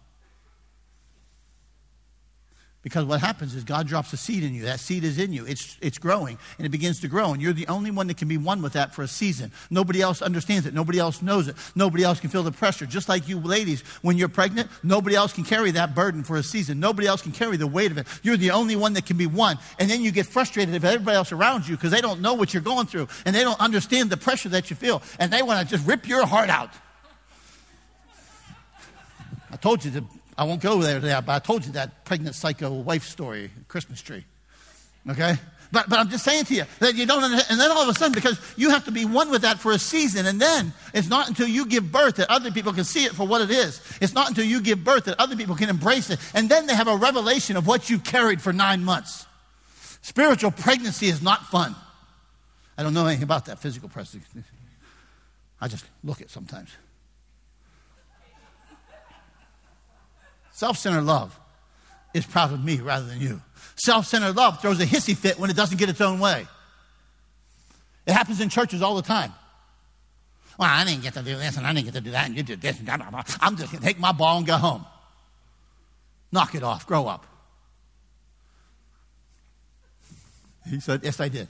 [2.83, 4.63] Because what happens is God drops a seed in you.
[4.63, 5.45] That seed is in you.
[5.45, 7.31] It's, it's growing and it begins to grow.
[7.31, 9.53] And you're the only one that can be one with that for a season.
[9.69, 10.73] Nobody else understands it.
[10.73, 11.55] Nobody else knows it.
[11.75, 12.85] Nobody else can feel the pressure.
[12.85, 16.43] Just like you ladies, when you're pregnant, nobody else can carry that burden for a
[16.43, 16.81] season.
[16.81, 18.05] Nobody else can carry the weight of it.
[18.21, 19.57] You're the only one that can be one.
[19.79, 22.53] And then you get frustrated if everybody else around you because they don't know what
[22.53, 25.01] you're going through and they don't understand the pressure that you feel.
[25.19, 26.71] And they want to just rip your heart out.
[29.49, 30.03] I told you to
[30.37, 34.01] I won't go there, there, but I told you that pregnant psycho wife story, Christmas
[34.01, 34.25] tree.
[35.09, 35.35] Okay?
[35.71, 37.95] But, but I'm just saying to you that you don't, and then all of a
[37.95, 41.07] sudden, because you have to be one with that for a season, and then it's
[41.07, 43.81] not until you give birth that other people can see it for what it is.
[43.99, 46.75] It's not until you give birth that other people can embrace it, and then they
[46.75, 49.25] have a revelation of what you've carried for nine months.
[50.03, 51.75] Spiritual pregnancy is not fun.
[52.77, 54.21] I don't know anything about that physical pregnancy.
[55.59, 56.69] I just look at sometimes.
[60.53, 61.37] Self centered love
[62.13, 63.41] is proud of me rather than you.
[63.75, 66.47] Self centered love throws a hissy fit when it doesn't get its own way.
[68.05, 69.33] It happens in churches all the time.
[70.59, 72.37] Well, I didn't get to do this and I didn't get to do that and
[72.37, 73.23] you did this and blah, blah, blah.
[73.41, 74.85] I'm just going to take my ball and go home.
[76.31, 76.85] Knock it off.
[76.85, 77.25] Grow up.
[80.69, 81.47] He said, Yes, I did.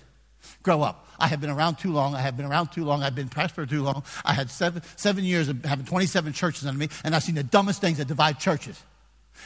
[0.62, 1.08] Grow up.
[1.20, 2.16] I have been around too long.
[2.16, 3.04] I have been around too long.
[3.04, 4.04] I've been pastor too long.
[4.24, 7.44] I had seven, seven years of having 27 churches under me, and I've seen the
[7.44, 8.82] dumbest things that divide churches.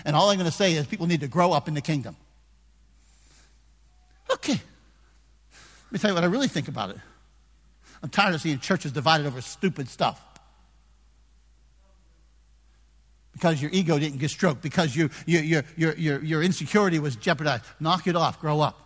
[0.05, 2.15] And all I'm going to say is people need to grow up in the kingdom.
[4.31, 4.53] Okay.
[4.53, 6.97] Let me tell you what I really think about it.
[8.03, 10.21] I'm tired of seeing churches divided over stupid stuff.
[13.33, 17.15] Because your ego didn't get stroked, because you, you, your, your, your, your insecurity was
[17.15, 17.63] jeopardized.
[17.79, 18.79] Knock it off, grow up.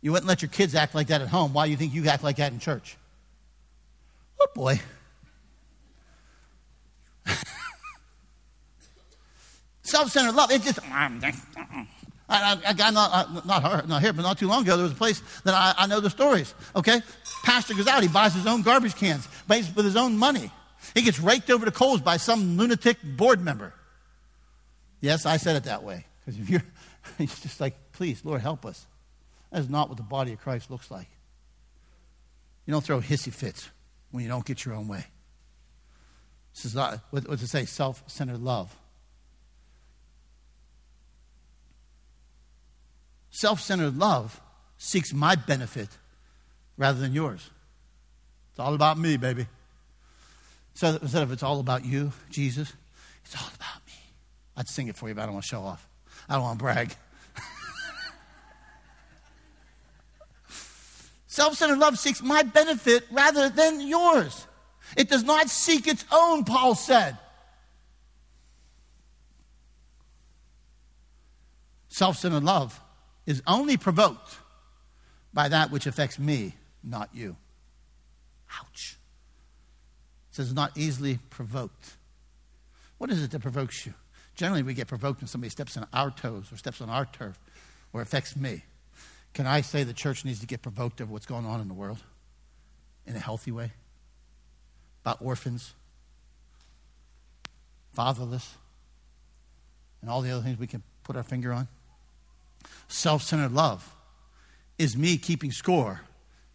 [0.00, 1.52] You wouldn't let your kids act like that at home.
[1.52, 2.96] Why do you think you act like that in church?
[4.40, 4.80] Oh boy.
[9.86, 10.50] Self-centered love.
[10.50, 10.80] It just.
[10.80, 11.86] Mm, mm, mm.
[12.28, 14.82] I, I, I got not, not, her, not here, but not too long ago, there
[14.82, 16.54] was a place that I, I know the stories.
[16.74, 17.00] Okay,
[17.44, 20.50] pastor goes out, he buys his own garbage cans, buys with his own money.
[20.94, 23.74] He gets raked over the coals by some lunatic board member.
[25.00, 26.64] Yes, I said it that way because if you're,
[27.18, 28.86] it's just like, please, Lord, help us.
[29.52, 31.08] That is not what the body of Christ looks like.
[32.66, 33.70] You don't throw hissy fits
[34.10, 35.04] when you don't get your own way.
[36.54, 37.64] This is not, what, does it say?
[37.66, 38.74] Self centered love.
[43.36, 44.40] Self centered love
[44.78, 45.90] seeks my benefit
[46.78, 47.50] rather than yours.
[48.52, 49.46] It's all about me, baby.
[50.72, 52.72] So instead of it's all about you, Jesus,
[53.26, 53.92] it's all about me.
[54.56, 55.86] I'd sing it for you, but I don't want to show off.
[56.30, 56.96] I don't want to brag.
[61.26, 64.46] Self centered love seeks my benefit rather than yours.
[64.96, 67.18] It does not seek its own, Paul said.
[71.88, 72.80] Self centered love
[73.26, 74.38] is only provoked
[75.34, 77.36] by that which affects me, not you.
[78.60, 78.96] Ouch.
[80.30, 81.96] It says not easily provoked.
[82.98, 83.94] What is it that provokes you?
[84.34, 87.38] Generally, we get provoked when somebody steps on our toes or steps on our turf
[87.92, 88.62] or affects me.
[89.34, 91.74] Can I say the church needs to get provoked over what's going on in the
[91.74, 91.98] world
[93.06, 93.72] in a healthy way?
[95.02, 95.74] About orphans,
[97.92, 98.54] fatherless,
[100.00, 101.68] and all the other things we can put our finger on?
[102.88, 103.94] Self centered love
[104.78, 106.02] is me keeping score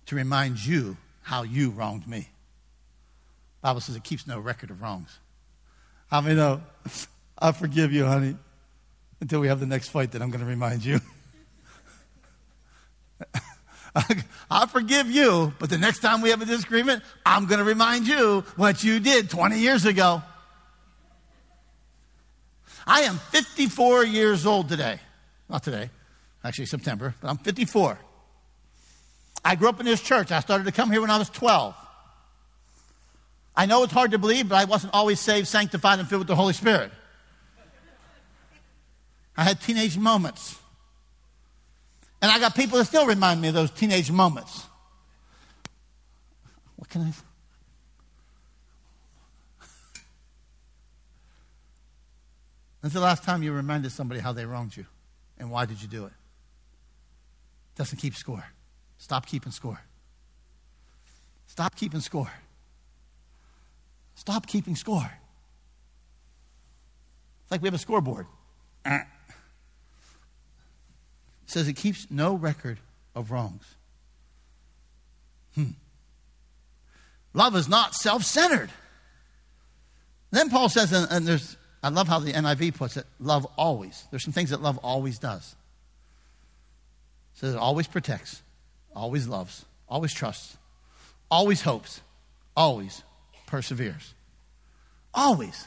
[0.06, 2.30] to remind you how you wronged me.
[3.62, 5.19] Bible says it keeps no record of wrongs.
[6.12, 6.62] I mean, no,
[7.38, 8.36] I forgive you, honey,
[9.19, 11.00] until we have the next fight that I'm going to remind you.
[14.50, 18.08] I forgive you, but the next time we have a disagreement, I'm going to remind
[18.08, 20.21] you what you did 20 years ago.
[22.88, 25.00] I am 54 years old today.
[25.50, 25.89] Not today,
[26.43, 27.97] actually September, but I'm 54.
[29.43, 30.32] I grew up in this church.
[30.32, 31.75] I started to come here when I was 12.
[33.56, 36.27] I know it's hard to believe, but I wasn't always saved, sanctified, and filled with
[36.27, 36.91] the Holy Spirit.
[39.36, 40.58] I had teenage moments.
[42.21, 44.65] And I got people that still remind me of those teenage moments.
[46.75, 47.13] What can I?
[52.82, 54.86] When's the last time you reminded somebody how they wronged you?
[55.38, 56.13] And why did you do it?
[57.82, 58.46] Doesn't keep score.
[59.00, 59.82] Stop keeping score.
[61.48, 62.32] Stop keeping score.
[64.13, 65.12] Stop keeping score.
[67.41, 68.28] It's like we have a scoreboard.
[68.86, 69.08] It
[71.48, 72.78] says it keeps no record
[73.15, 73.65] of wrongs.
[75.56, 75.72] Hmm.
[77.34, 78.70] Love is not self centered.
[80.30, 84.06] Then Paul says, and, and there's, I love how the NIV puts it, love always.
[84.12, 85.56] There's some things that love always does.
[87.34, 88.41] Says it always protects,
[88.96, 90.58] always loves, always trusts,
[91.30, 92.02] always hopes,
[92.56, 93.04] always
[93.48, 94.13] perseveres.
[95.13, 95.65] Always.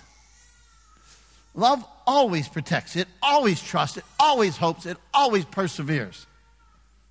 [1.55, 6.27] Love always protects, it always trusts, it always hopes, it always perseveres.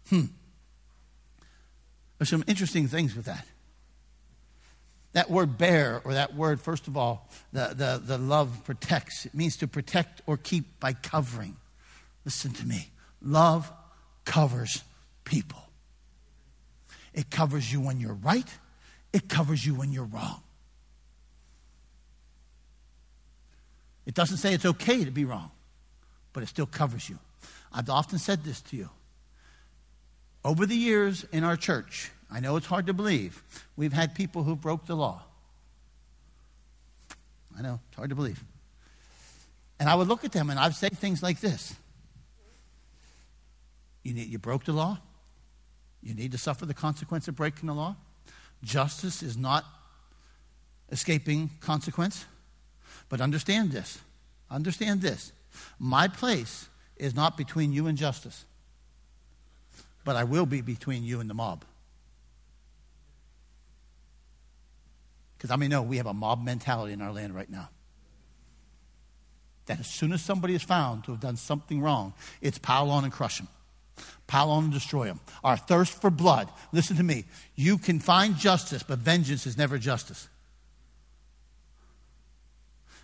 [0.10, 0.26] Hmm.
[2.18, 3.46] There's some interesting things with that.
[5.14, 9.26] That word bear, or that word, first of all, the, the, the love protects.
[9.26, 11.56] It means to protect or keep by covering.
[12.26, 12.90] Listen to me.
[13.22, 13.72] Love
[14.26, 14.84] covers
[15.24, 15.62] people.
[17.14, 18.48] It covers you when you're right,
[19.12, 20.42] it covers you when you're wrong.
[24.06, 25.52] It doesn't say it's okay to be wrong,
[26.34, 27.20] but it still covers you.
[27.72, 28.90] I've often said this to you.
[30.44, 33.42] Over the years in our church, I know it's hard to believe,
[33.78, 35.24] we've had people who broke the law.
[37.58, 38.44] I know, it's hard to believe.
[39.80, 41.76] And I would look at them and I'd say things like this
[44.04, 45.00] you, need, you broke the law,
[46.02, 47.96] you need to suffer the consequence of breaking the law.
[48.62, 49.66] Justice is not
[50.92, 52.26] escaping consequence.
[53.10, 54.00] But understand this.
[54.50, 55.32] Understand this.
[55.80, 58.46] My place is not between you and justice,
[60.04, 61.66] but I will be between you and the mob.
[65.38, 67.70] Because I mean, no, we have a mob mentality in our land right now.
[69.66, 73.04] That as soon as somebody is found to have done something wrong, it's pile on
[73.04, 73.48] and crush them.
[74.28, 75.20] Pile on and destroy them.
[75.44, 76.50] Our thirst for blood.
[76.72, 77.26] Listen to me.
[77.56, 80.28] You can find justice, but vengeance is never justice.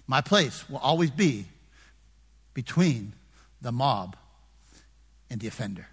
[0.07, 1.45] My place will always be
[2.53, 3.13] between
[3.61, 4.15] the mob
[5.29, 5.87] and the offender.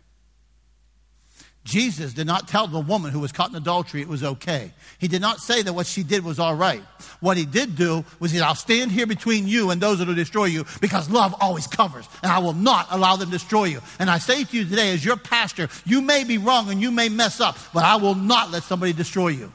[1.66, 4.70] Jesus did not tell the woman who was caught in adultery it was okay.
[5.00, 6.80] He did not say that what she did was all right.
[7.18, 10.06] What he did do was he said, I'll stand here between you and those that
[10.06, 13.64] will destroy you because love always covers and I will not allow them to destroy
[13.64, 13.80] you.
[13.98, 16.92] And I say to you today, as your pastor, you may be wrong and you
[16.92, 19.52] may mess up, but I will not let somebody destroy you.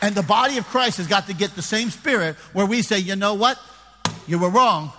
[0.00, 2.98] And the body of Christ has got to get the same spirit where we say,
[2.98, 3.58] you know what?
[4.26, 4.90] You were wrong.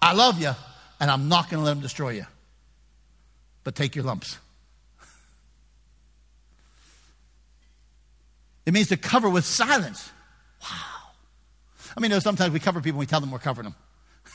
[0.00, 0.52] I love you,
[0.98, 2.26] and I'm not going to let them destroy you
[3.66, 4.38] but take your lumps.
[8.64, 10.08] It means to cover with silence.
[10.62, 10.68] Wow.
[11.96, 13.74] I mean, you know, sometimes we cover people, we tell them we're covering them.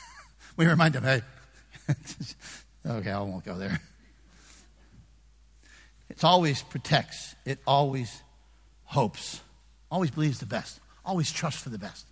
[0.58, 1.22] we remind them, hey,
[2.86, 3.80] okay, I won't go there.
[6.10, 8.22] It always protects, it always
[8.84, 9.40] hopes,
[9.90, 12.06] always believes the best, always trusts for the best.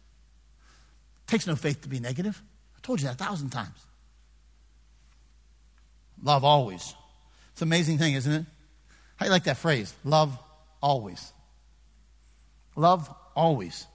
[1.26, 2.40] It takes no faith to be negative.
[2.78, 3.76] I told you that a thousand times.
[6.22, 6.94] Love always
[7.60, 8.46] it's an amazing thing, isn't it?
[9.16, 9.92] How you like that phrase?
[10.02, 10.38] Love
[10.82, 11.30] always.
[12.74, 13.86] Love always.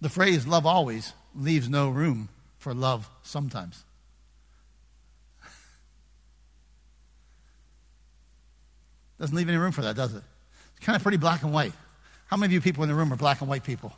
[0.00, 3.84] The phrase love always leaves no room for love sometimes.
[9.20, 10.22] Doesn't leave any room for that, does it?
[10.76, 11.74] It's kind of pretty black and white.
[12.28, 13.94] How many of you people in the room are black and white people?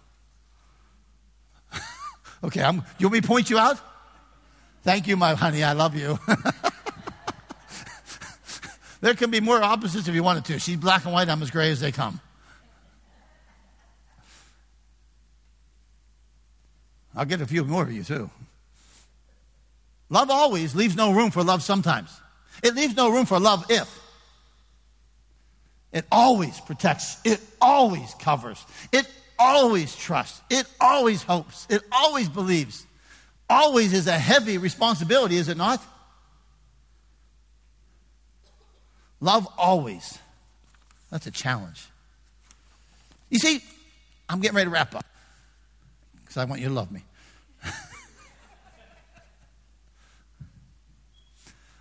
[2.43, 3.79] okay, I'm, you want me to point you out?
[4.83, 5.63] Thank you, my honey.
[5.63, 6.19] I love you.
[9.01, 10.59] There can be more opposites if you wanted to.
[10.59, 12.21] She's black and white, I'm as gray as they come.
[17.15, 18.31] I'll get a few more of you too.
[20.11, 22.11] Love always leaves no room for love sometimes.
[22.63, 23.89] It leaves no room for love if.
[25.93, 27.19] It always protects.
[27.25, 28.65] It always covers.
[28.93, 30.41] It always trusts.
[30.51, 31.67] It always hopes.
[31.71, 32.87] It always believes.
[33.49, 35.83] Always is a heavy responsibility, is it not?
[39.21, 40.19] Love always.
[41.11, 41.87] That's a challenge.
[43.31, 43.63] You see,
[44.29, 45.05] I'm getting ready to wrap up
[46.21, 47.03] because I want you to love me.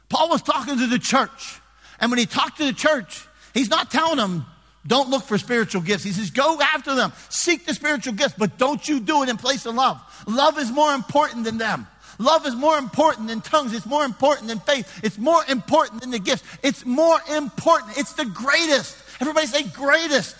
[0.09, 1.59] Paul was talking to the church.
[1.99, 4.45] And when he talked to the church, he's not telling them,
[4.85, 6.03] don't look for spiritual gifts.
[6.03, 7.11] He says, go after them.
[7.29, 9.99] Seek the spiritual gifts, but don't you do it in place of love.
[10.27, 11.88] Love is more important than them.
[12.20, 13.74] Love is more important than tongues.
[13.74, 15.01] It's more important than faith.
[15.03, 16.43] It's more important than the gifts.
[16.63, 17.97] It's more important.
[17.97, 18.97] It's the greatest.
[19.20, 20.36] Everybody say greatest.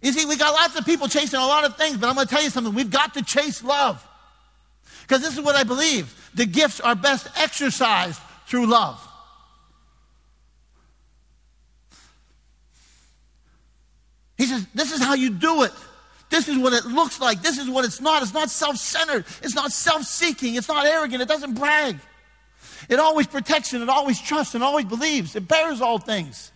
[0.00, 2.26] You see, we got lots of people chasing a lot of things, but I'm going
[2.26, 2.74] to tell you something.
[2.74, 4.06] We've got to chase love.
[5.02, 9.00] Because this is what I believe the gifts are best exercised through love.
[14.36, 15.72] He says, This is how you do it.
[16.32, 17.42] This is what it looks like.
[17.42, 18.22] This is what it's not.
[18.22, 19.26] It's not self centered.
[19.42, 20.54] It's not self seeking.
[20.54, 21.20] It's not arrogant.
[21.20, 21.98] It doesn't brag.
[22.88, 25.36] It always protects and it always trusts and always believes.
[25.36, 26.50] It bears all things.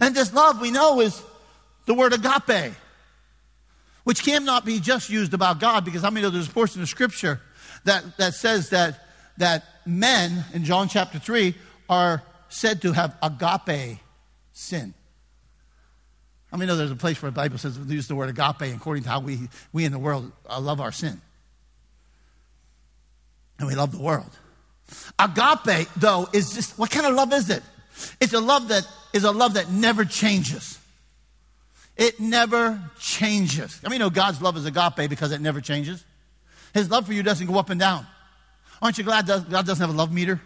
[0.00, 1.22] And this love we know is
[1.84, 2.72] the word agape,
[4.04, 7.42] which cannot be just used about God because I mean there's a portion of scripture
[7.84, 9.06] that, that says that,
[9.36, 11.54] that men in John chapter 3
[11.90, 13.98] are said to have agape
[14.54, 14.94] sin.
[16.54, 18.72] I mean, know there's a place where the Bible says we use the word agape
[18.76, 21.20] according to how we, we in the world uh, love our sin.
[23.58, 24.30] And we love the world.
[25.18, 27.64] Agape, though, is just what kind of love is it?
[28.20, 30.78] It's a love that is a love that never changes.
[31.96, 33.80] It never changes.
[33.84, 36.04] I mean, you know God's love is agape because it never changes.
[36.72, 38.06] His love for you doesn't go up and down.
[38.80, 40.40] Aren't you glad God doesn't have a love meter?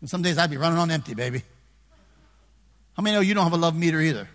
[0.00, 1.42] And some days I'd be running on empty, baby.
[2.96, 4.28] How many know you don't have a love meter either?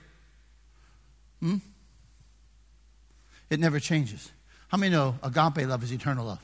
[1.39, 1.57] Hmm?
[3.49, 4.31] It never changes.
[4.67, 6.39] How many know agape love is eternal love?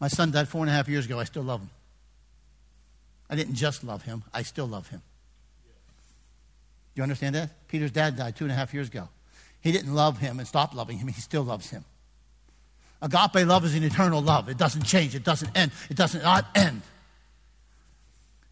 [0.00, 1.20] My son died four and a half years ago.
[1.20, 1.70] I still love him.
[3.32, 5.00] I didn't just love him, I still love him.
[6.94, 7.66] Do you understand that?
[7.66, 9.08] Peter's dad died two and a half years ago.
[9.62, 11.86] He didn't love him and stop loving him, he still loves him.
[13.02, 14.48] Agape love is an eternal love.
[14.48, 16.82] It doesn't change, it doesn't end, it doesn't not end.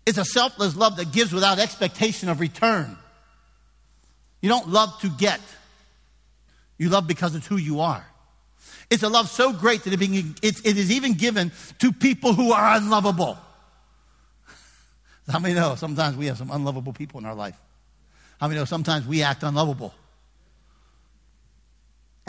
[0.04, 2.98] It's a selfless love that gives without expectation of return.
[4.40, 5.40] You don't love to get,
[6.78, 8.04] you love because it's who you are.
[8.90, 13.38] It's a love so great that it is even given to people who are unlovable.
[15.30, 17.56] How many know sometimes we have some unlovable people in our life?
[18.40, 19.94] How many know sometimes we act unlovable?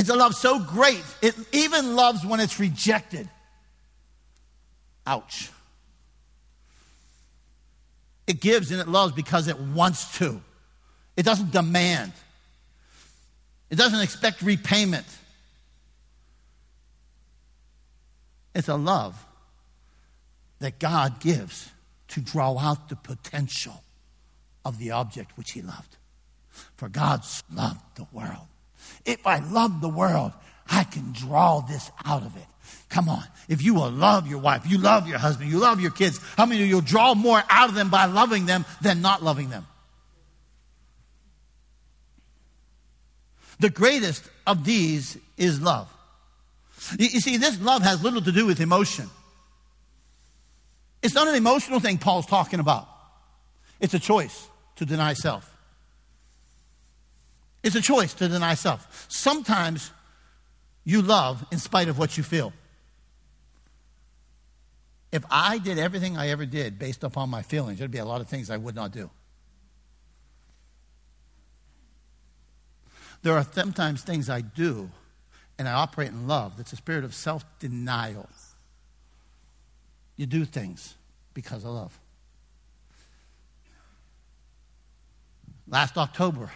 [0.01, 3.29] It's a love so great, it even loves when it's rejected.
[5.05, 5.51] Ouch.
[8.25, 10.41] It gives and it loves because it wants to,
[11.15, 12.13] it doesn't demand.
[13.69, 15.05] It doesn't expect repayment.
[18.55, 19.23] It's a love
[20.57, 21.69] that God gives
[22.07, 23.83] to draw out the potential
[24.65, 25.97] of the object which He loved.
[26.75, 27.21] For God
[27.53, 28.47] loved the world.
[29.05, 30.31] If I love the world,
[30.69, 32.45] I can draw this out of it.
[32.89, 33.23] Come on.
[33.47, 36.45] If you will love your wife, you love your husband, you love your kids, how
[36.45, 39.49] many of you will draw more out of them by loving them than not loving
[39.49, 39.65] them?
[43.59, 45.91] The greatest of these is love.
[46.97, 49.09] You, you see, this love has little to do with emotion.
[51.01, 52.87] It's not an emotional thing Paul's talking about.
[53.79, 54.47] It's a choice
[54.77, 55.50] to deny self.
[57.63, 59.05] It's a choice to deny self.
[59.07, 59.91] Sometimes
[60.83, 62.53] you love in spite of what you feel.
[65.11, 68.21] If I did everything I ever did based upon my feelings, there'd be a lot
[68.21, 69.09] of things I would not do.
[73.21, 74.89] There are sometimes things I do
[75.59, 78.27] and I operate in love that's a spirit of self denial.
[80.15, 80.95] You do things
[81.33, 81.99] because of love.
[85.67, 86.51] Last October,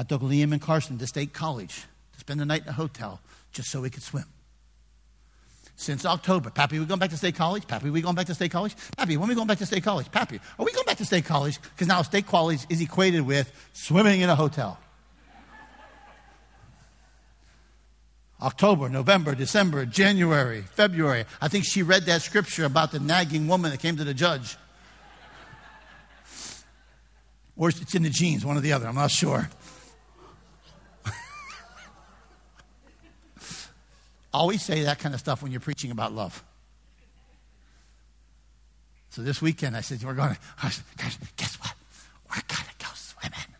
[0.00, 1.84] I took Liam and Carson to State College
[2.14, 3.20] to spend the night in a hotel
[3.52, 4.24] just so we could swim.
[5.76, 7.66] Since October, Pappy, we going back to State College?
[7.66, 8.74] Pappy, we going back to State College?
[8.96, 10.10] Pappy, when we going back to State College?
[10.10, 11.60] Pappy, are we going back to State College?
[11.60, 14.78] Because now State College is equated with swimming in a hotel.
[18.40, 21.26] October, November, December, January, February.
[21.42, 24.56] I think she read that scripture about the nagging woman that came to the judge.
[27.54, 29.50] Or it's in the genes, one or the other, I'm not sure.
[34.32, 36.44] Always say that kind of stuff when you're preaching about love.
[39.10, 40.40] So this weekend I said, We're going to,
[40.96, 41.74] guys, guess what?
[42.30, 43.56] We're going to go swimming.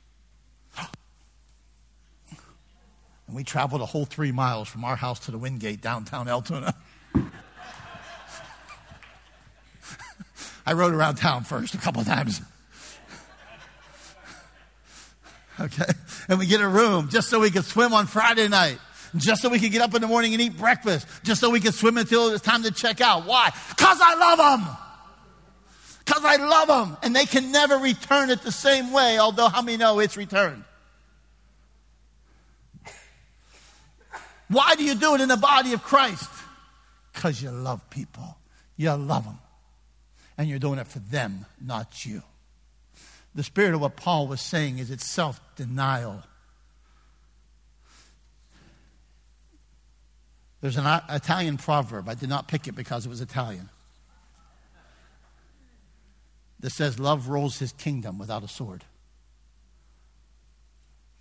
[3.27, 6.75] And we traveled a whole three miles from our house to the Wingate downtown Altoona.
[10.67, 12.41] I rode around town first a couple times.
[15.59, 15.93] Okay?
[16.29, 18.79] And we get a room just so we could swim on Friday night.
[19.17, 21.07] Just so we could get up in the morning and eat breakfast.
[21.23, 23.27] Just so we could swim until it's time to check out.
[23.27, 23.53] Why?
[23.71, 24.77] Because I love them.
[26.05, 26.97] Because I love them.
[27.03, 30.65] And they can never return it the same way, although how many know it's returned?
[34.49, 36.29] Why do you do it in the body of Christ?
[37.13, 38.37] Because you love people.
[38.77, 39.39] You love them.
[40.37, 42.23] And you're doing it for them, not you.
[43.35, 46.23] The spirit of what Paul was saying is it's self denial.
[50.61, 52.09] There's an Italian proverb.
[52.09, 53.71] I did not pick it because it was Italian.
[56.61, 58.85] That says, Love rules his kingdom without a sword.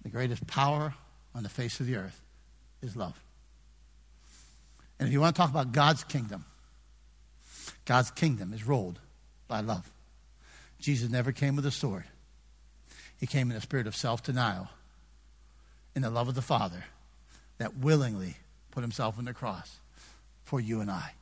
[0.04, 0.94] The greatest power
[1.34, 2.22] on the face of the earth
[2.82, 3.20] is love.
[5.00, 6.46] And if you want to talk about God's kingdom,
[7.86, 9.00] God's kingdom is ruled
[9.48, 9.90] by love.
[10.80, 12.06] Jesus never came with a sword.
[13.18, 14.70] He came in a spirit of self denial,
[15.96, 16.86] in the love of the Father,
[17.58, 18.38] that willingly
[18.72, 19.78] put himself on the cross
[20.44, 21.14] for you and I.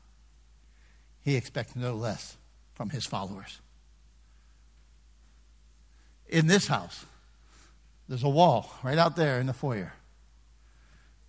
[1.21, 2.37] He expects no less
[2.73, 3.59] from his followers.
[6.29, 7.05] In this house,
[8.07, 9.93] there's a wall right out there in the foyer.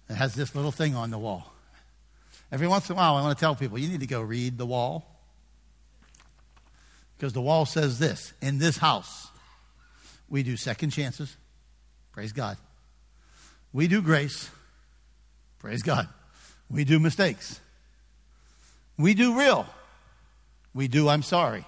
[0.08, 1.52] It has this little thing on the wall.
[2.50, 4.56] Every once in a while, I want to tell people you need to go read
[4.56, 5.04] the wall.
[7.16, 9.28] Because the wall says this In this house,
[10.28, 11.36] we do second chances.
[12.12, 12.56] Praise God.
[13.72, 14.50] We do grace.
[15.58, 16.08] Praise God.
[16.70, 17.60] We do mistakes.
[18.96, 19.66] We do real.
[20.74, 21.64] We do I'm sorry.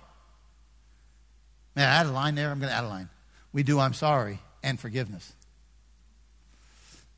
[1.75, 2.51] Man, I add a line there.
[2.51, 3.09] I'm going to add a line.
[3.53, 5.35] We do I'm sorry and forgiveness.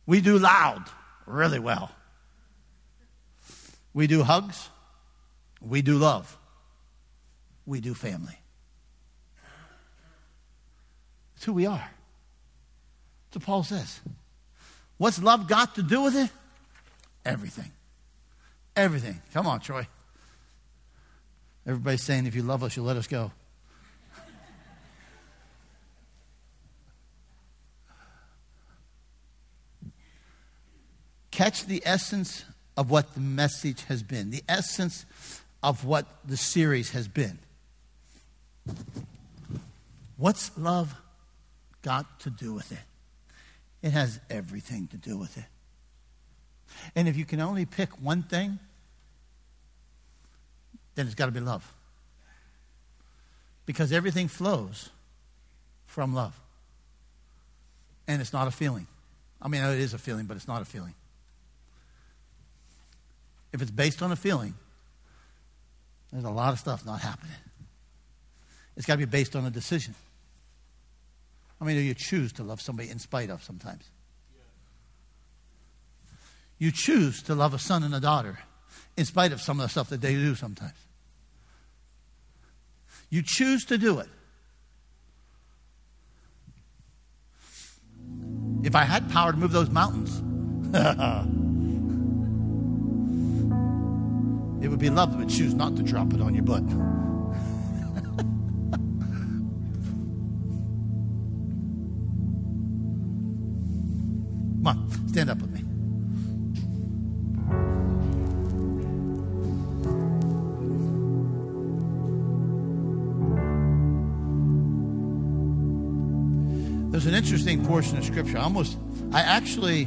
[0.06, 0.84] We do loud
[1.26, 1.90] really well.
[3.94, 4.68] We do hugs.
[5.60, 6.38] We do love.
[7.66, 8.38] We do family.
[11.36, 11.90] It's who we are.
[13.30, 14.00] That's what Paul says.
[14.98, 16.30] What's love got to do with it?
[17.24, 17.72] Everything.
[18.74, 19.20] Everything.
[19.32, 19.86] Come on, Troy.
[21.66, 23.30] Everybody's saying, if you love us, you'll let us go.
[31.30, 32.44] Catch the essence
[32.76, 35.06] of what the message has been, the essence
[35.62, 37.38] of what the series has been.
[40.16, 40.94] What's love
[41.82, 42.78] got to do with it?
[43.82, 45.44] It has everything to do with it.
[46.94, 48.58] And if you can only pick one thing,
[50.94, 51.72] then it's got to be love.
[53.64, 54.90] Because everything flows
[55.86, 56.38] from love.
[58.08, 58.86] And it's not a feeling.
[59.40, 60.94] I mean, it is a feeling, but it's not a feeling.
[63.52, 64.54] If it's based on a feeling,
[66.10, 67.36] there's a lot of stuff not happening.
[68.76, 69.94] It's got to be based on a decision.
[71.60, 73.84] I mean, you choose to love somebody in spite of sometimes.
[76.62, 78.38] You choose to love a son and a daughter
[78.96, 80.78] in spite of some of the stuff that they do sometimes.
[83.10, 84.06] You choose to do it.
[88.62, 90.18] If I had power to move those mountains,
[94.64, 96.60] it would be love would choose not to drop it on your butt.
[104.62, 105.71] Come on, stand up with me.
[117.22, 118.36] Interesting portion of scripture.
[118.36, 118.76] I almost,
[119.12, 119.84] I actually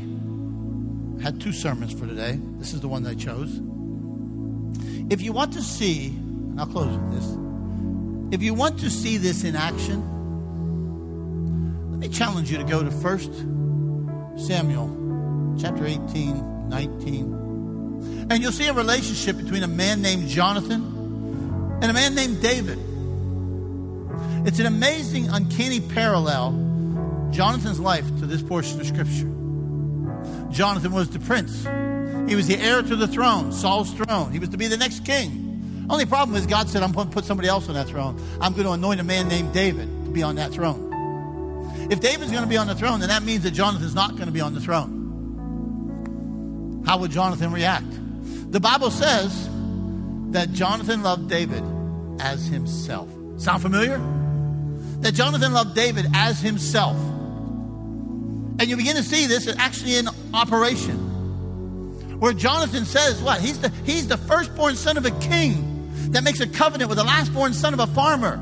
[1.22, 2.40] had two sermons for today.
[2.60, 3.60] This is the one that I chose.
[5.12, 7.38] If you want to see, and I'll close with this.
[8.34, 10.02] If you want to see this in action,
[11.92, 18.28] let me challenge you to go to 1 Samuel chapter 18, 19.
[18.30, 20.82] And you'll see a relationship between a man named Jonathan
[21.82, 22.80] and a man named David.
[24.48, 26.65] It's an amazing, uncanny parallel
[27.36, 29.30] Jonathan's life to this portion of Scripture.
[30.52, 31.66] Jonathan was the prince.
[32.30, 34.32] He was the heir to the throne, Saul's throne.
[34.32, 35.86] He was to be the next king.
[35.90, 38.18] Only problem is God said, I'm going to put somebody else on that throne.
[38.40, 40.94] I'm going to anoint a man named David to be on that throne.
[41.92, 44.28] If David's going to be on the throne, then that means that Jonathan's not going
[44.28, 45.04] to be on the throne.
[46.88, 47.86] How would Jonathan react?
[48.52, 49.50] The Bible says
[50.32, 51.64] that Jonathan loved David
[52.20, 53.10] as himself.
[53.38, 53.98] Sound familiar?
[55.02, 56.96] That Jonathan loved David as himself.
[58.58, 62.20] And you begin to see this is actually in operation.
[62.20, 63.42] Where Jonathan says, what?
[63.42, 67.04] He's the, he's the firstborn son of a king that makes a covenant with the
[67.04, 68.34] lastborn son of a farmer.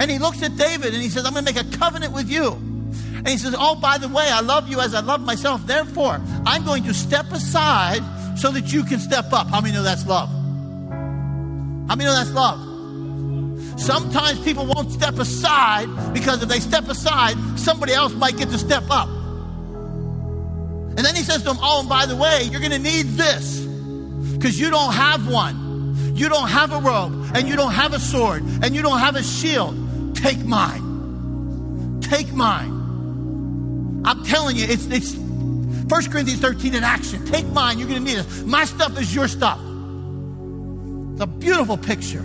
[0.00, 2.28] And he looks at David and he says, I'm going to make a covenant with
[2.28, 2.52] you.
[2.52, 5.66] And he says, Oh, by the way, I love you as I love myself.
[5.66, 8.02] Therefore, I'm going to step aside
[8.38, 9.48] so that you can step up.
[9.48, 10.28] How many know that's love?
[11.88, 13.80] How many know that's love?
[13.80, 18.58] Sometimes people won't step aside because if they step aside, somebody else might get to
[18.58, 19.08] step up.
[20.96, 23.06] And then he says to him, Oh, and by the way, you're going to need
[23.06, 26.14] this because you don't have one.
[26.14, 29.16] You don't have a robe, and you don't have a sword, and you don't have
[29.16, 30.16] a shield.
[30.16, 32.00] Take mine.
[32.02, 34.02] Take mine.
[34.04, 37.24] I'm telling you, it's, it's 1 Corinthians 13 in action.
[37.26, 37.78] Take mine.
[37.78, 38.46] You're going to need it.
[38.46, 39.58] My stuff is your stuff.
[41.12, 42.24] It's a beautiful picture.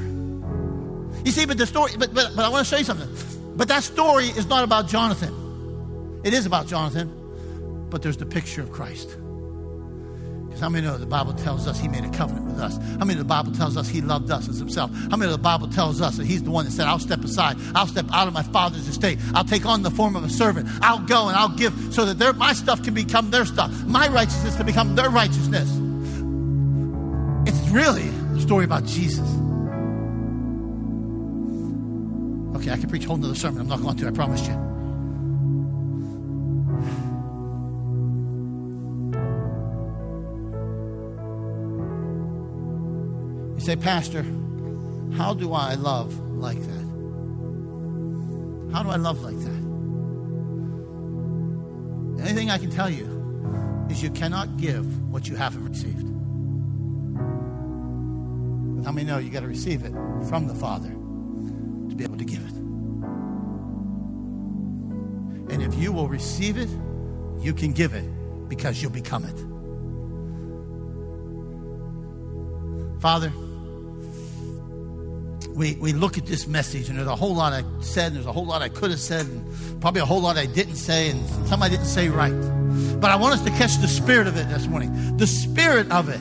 [1.24, 3.10] You see, but the story, but, but, but I want to show you something.
[3.56, 6.22] But that story is not about Jonathan.
[6.24, 7.25] It is about Jonathan
[7.96, 9.08] but there's the picture of Christ.
[9.08, 12.76] Because how many know the Bible tells us he made a covenant with us?
[13.00, 14.92] How many the Bible tells us he loved us as himself?
[15.10, 17.56] How many the Bible tells us that he's the one that said, I'll step aside,
[17.74, 20.68] I'll step out of my father's estate, I'll take on the form of a servant,
[20.82, 24.10] I'll go and I'll give so that their, my stuff can become their stuff, my
[24.10, 25.70] righteousness can become their righteousness.
[27.48, 29.30] It's really a story about Jesus.
[32.58, 33.62] Okay, I can preach a whole nother sermon.
[33.62, 34.75] I'm not going to, I promised you.
[43.66, 44.22] Say, Pastor,
[45.18, 46.86] how do I love like that?
[48.72, 49.62] How do I love like that?
[52.16, 56.08] The only thing I can tell you is you cannot give what you haven't received.
[58.86, 59.94] How many know you got to receive it
[60.30, 62.54] from the Father to be able to give it?
[65.52, 66.70] And if you will receive it,
[67.40, 68.08] you can give it
[68.48, 69.40] because you'll become it.
[73.02, 73.34] Father,
[75.56, 78.26] we, we look at this message, and there's a whole lot I said, and there's
[78.26, 81.10] a whole lot I could have said, and probably a whole lot I didn't say,
[81.10, 82.34] and some I didn't say right.
[83.00, 85.18] But I want us to catch the spirit of it this morning.
[85.18, 86.20] The spirit of it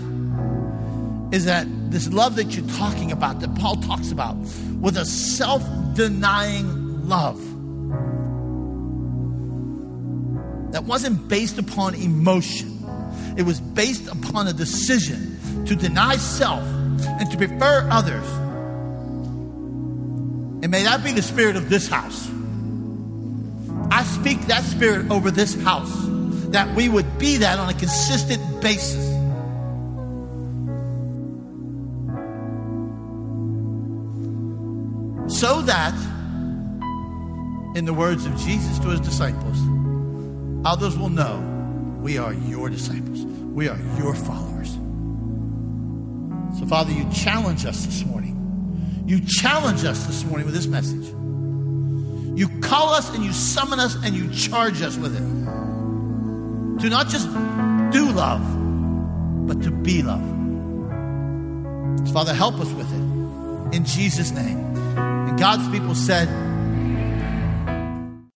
[1.35, 4.37] is that this love that you're talking about, that Paul talks about,
[4.80, 5.62] was a self
[5.95, 7.39] denying love
[10.72, 12.70] that wasn't based upon emotion,
[13.37, 18.43] it was based upon a decision to deny self and to prefer others
[20.75, 22.29] may that be the spirit of this house.
[23.93, 25.95] I speak that spirit over this house,
[26.51, 29.05] that we would be that on a consistent basis.
[35.41, 35.95] So that,
[37.77, 39.57] in the words of Jesus to his disciples,
[40.66, 41.39] others will know
[42.03, 44.72] We are your disciples, we are your followers.
[46.59, 48.34] So, Father, you challenge us this morning.
[49.07, 51.07] You challenge us this morning with this message.
[52.38, 56.80] You call us and you summon us and you charge us with it.
[56.82, 57.26] To not just
[57.92, 58.42] do love,
[59.46, 60.22] but to be love.
[62.12, 63.76] Father, help us with it.
[63.76, 64.59] In Jesus' name.
[64.96, 66.28] And God's people said,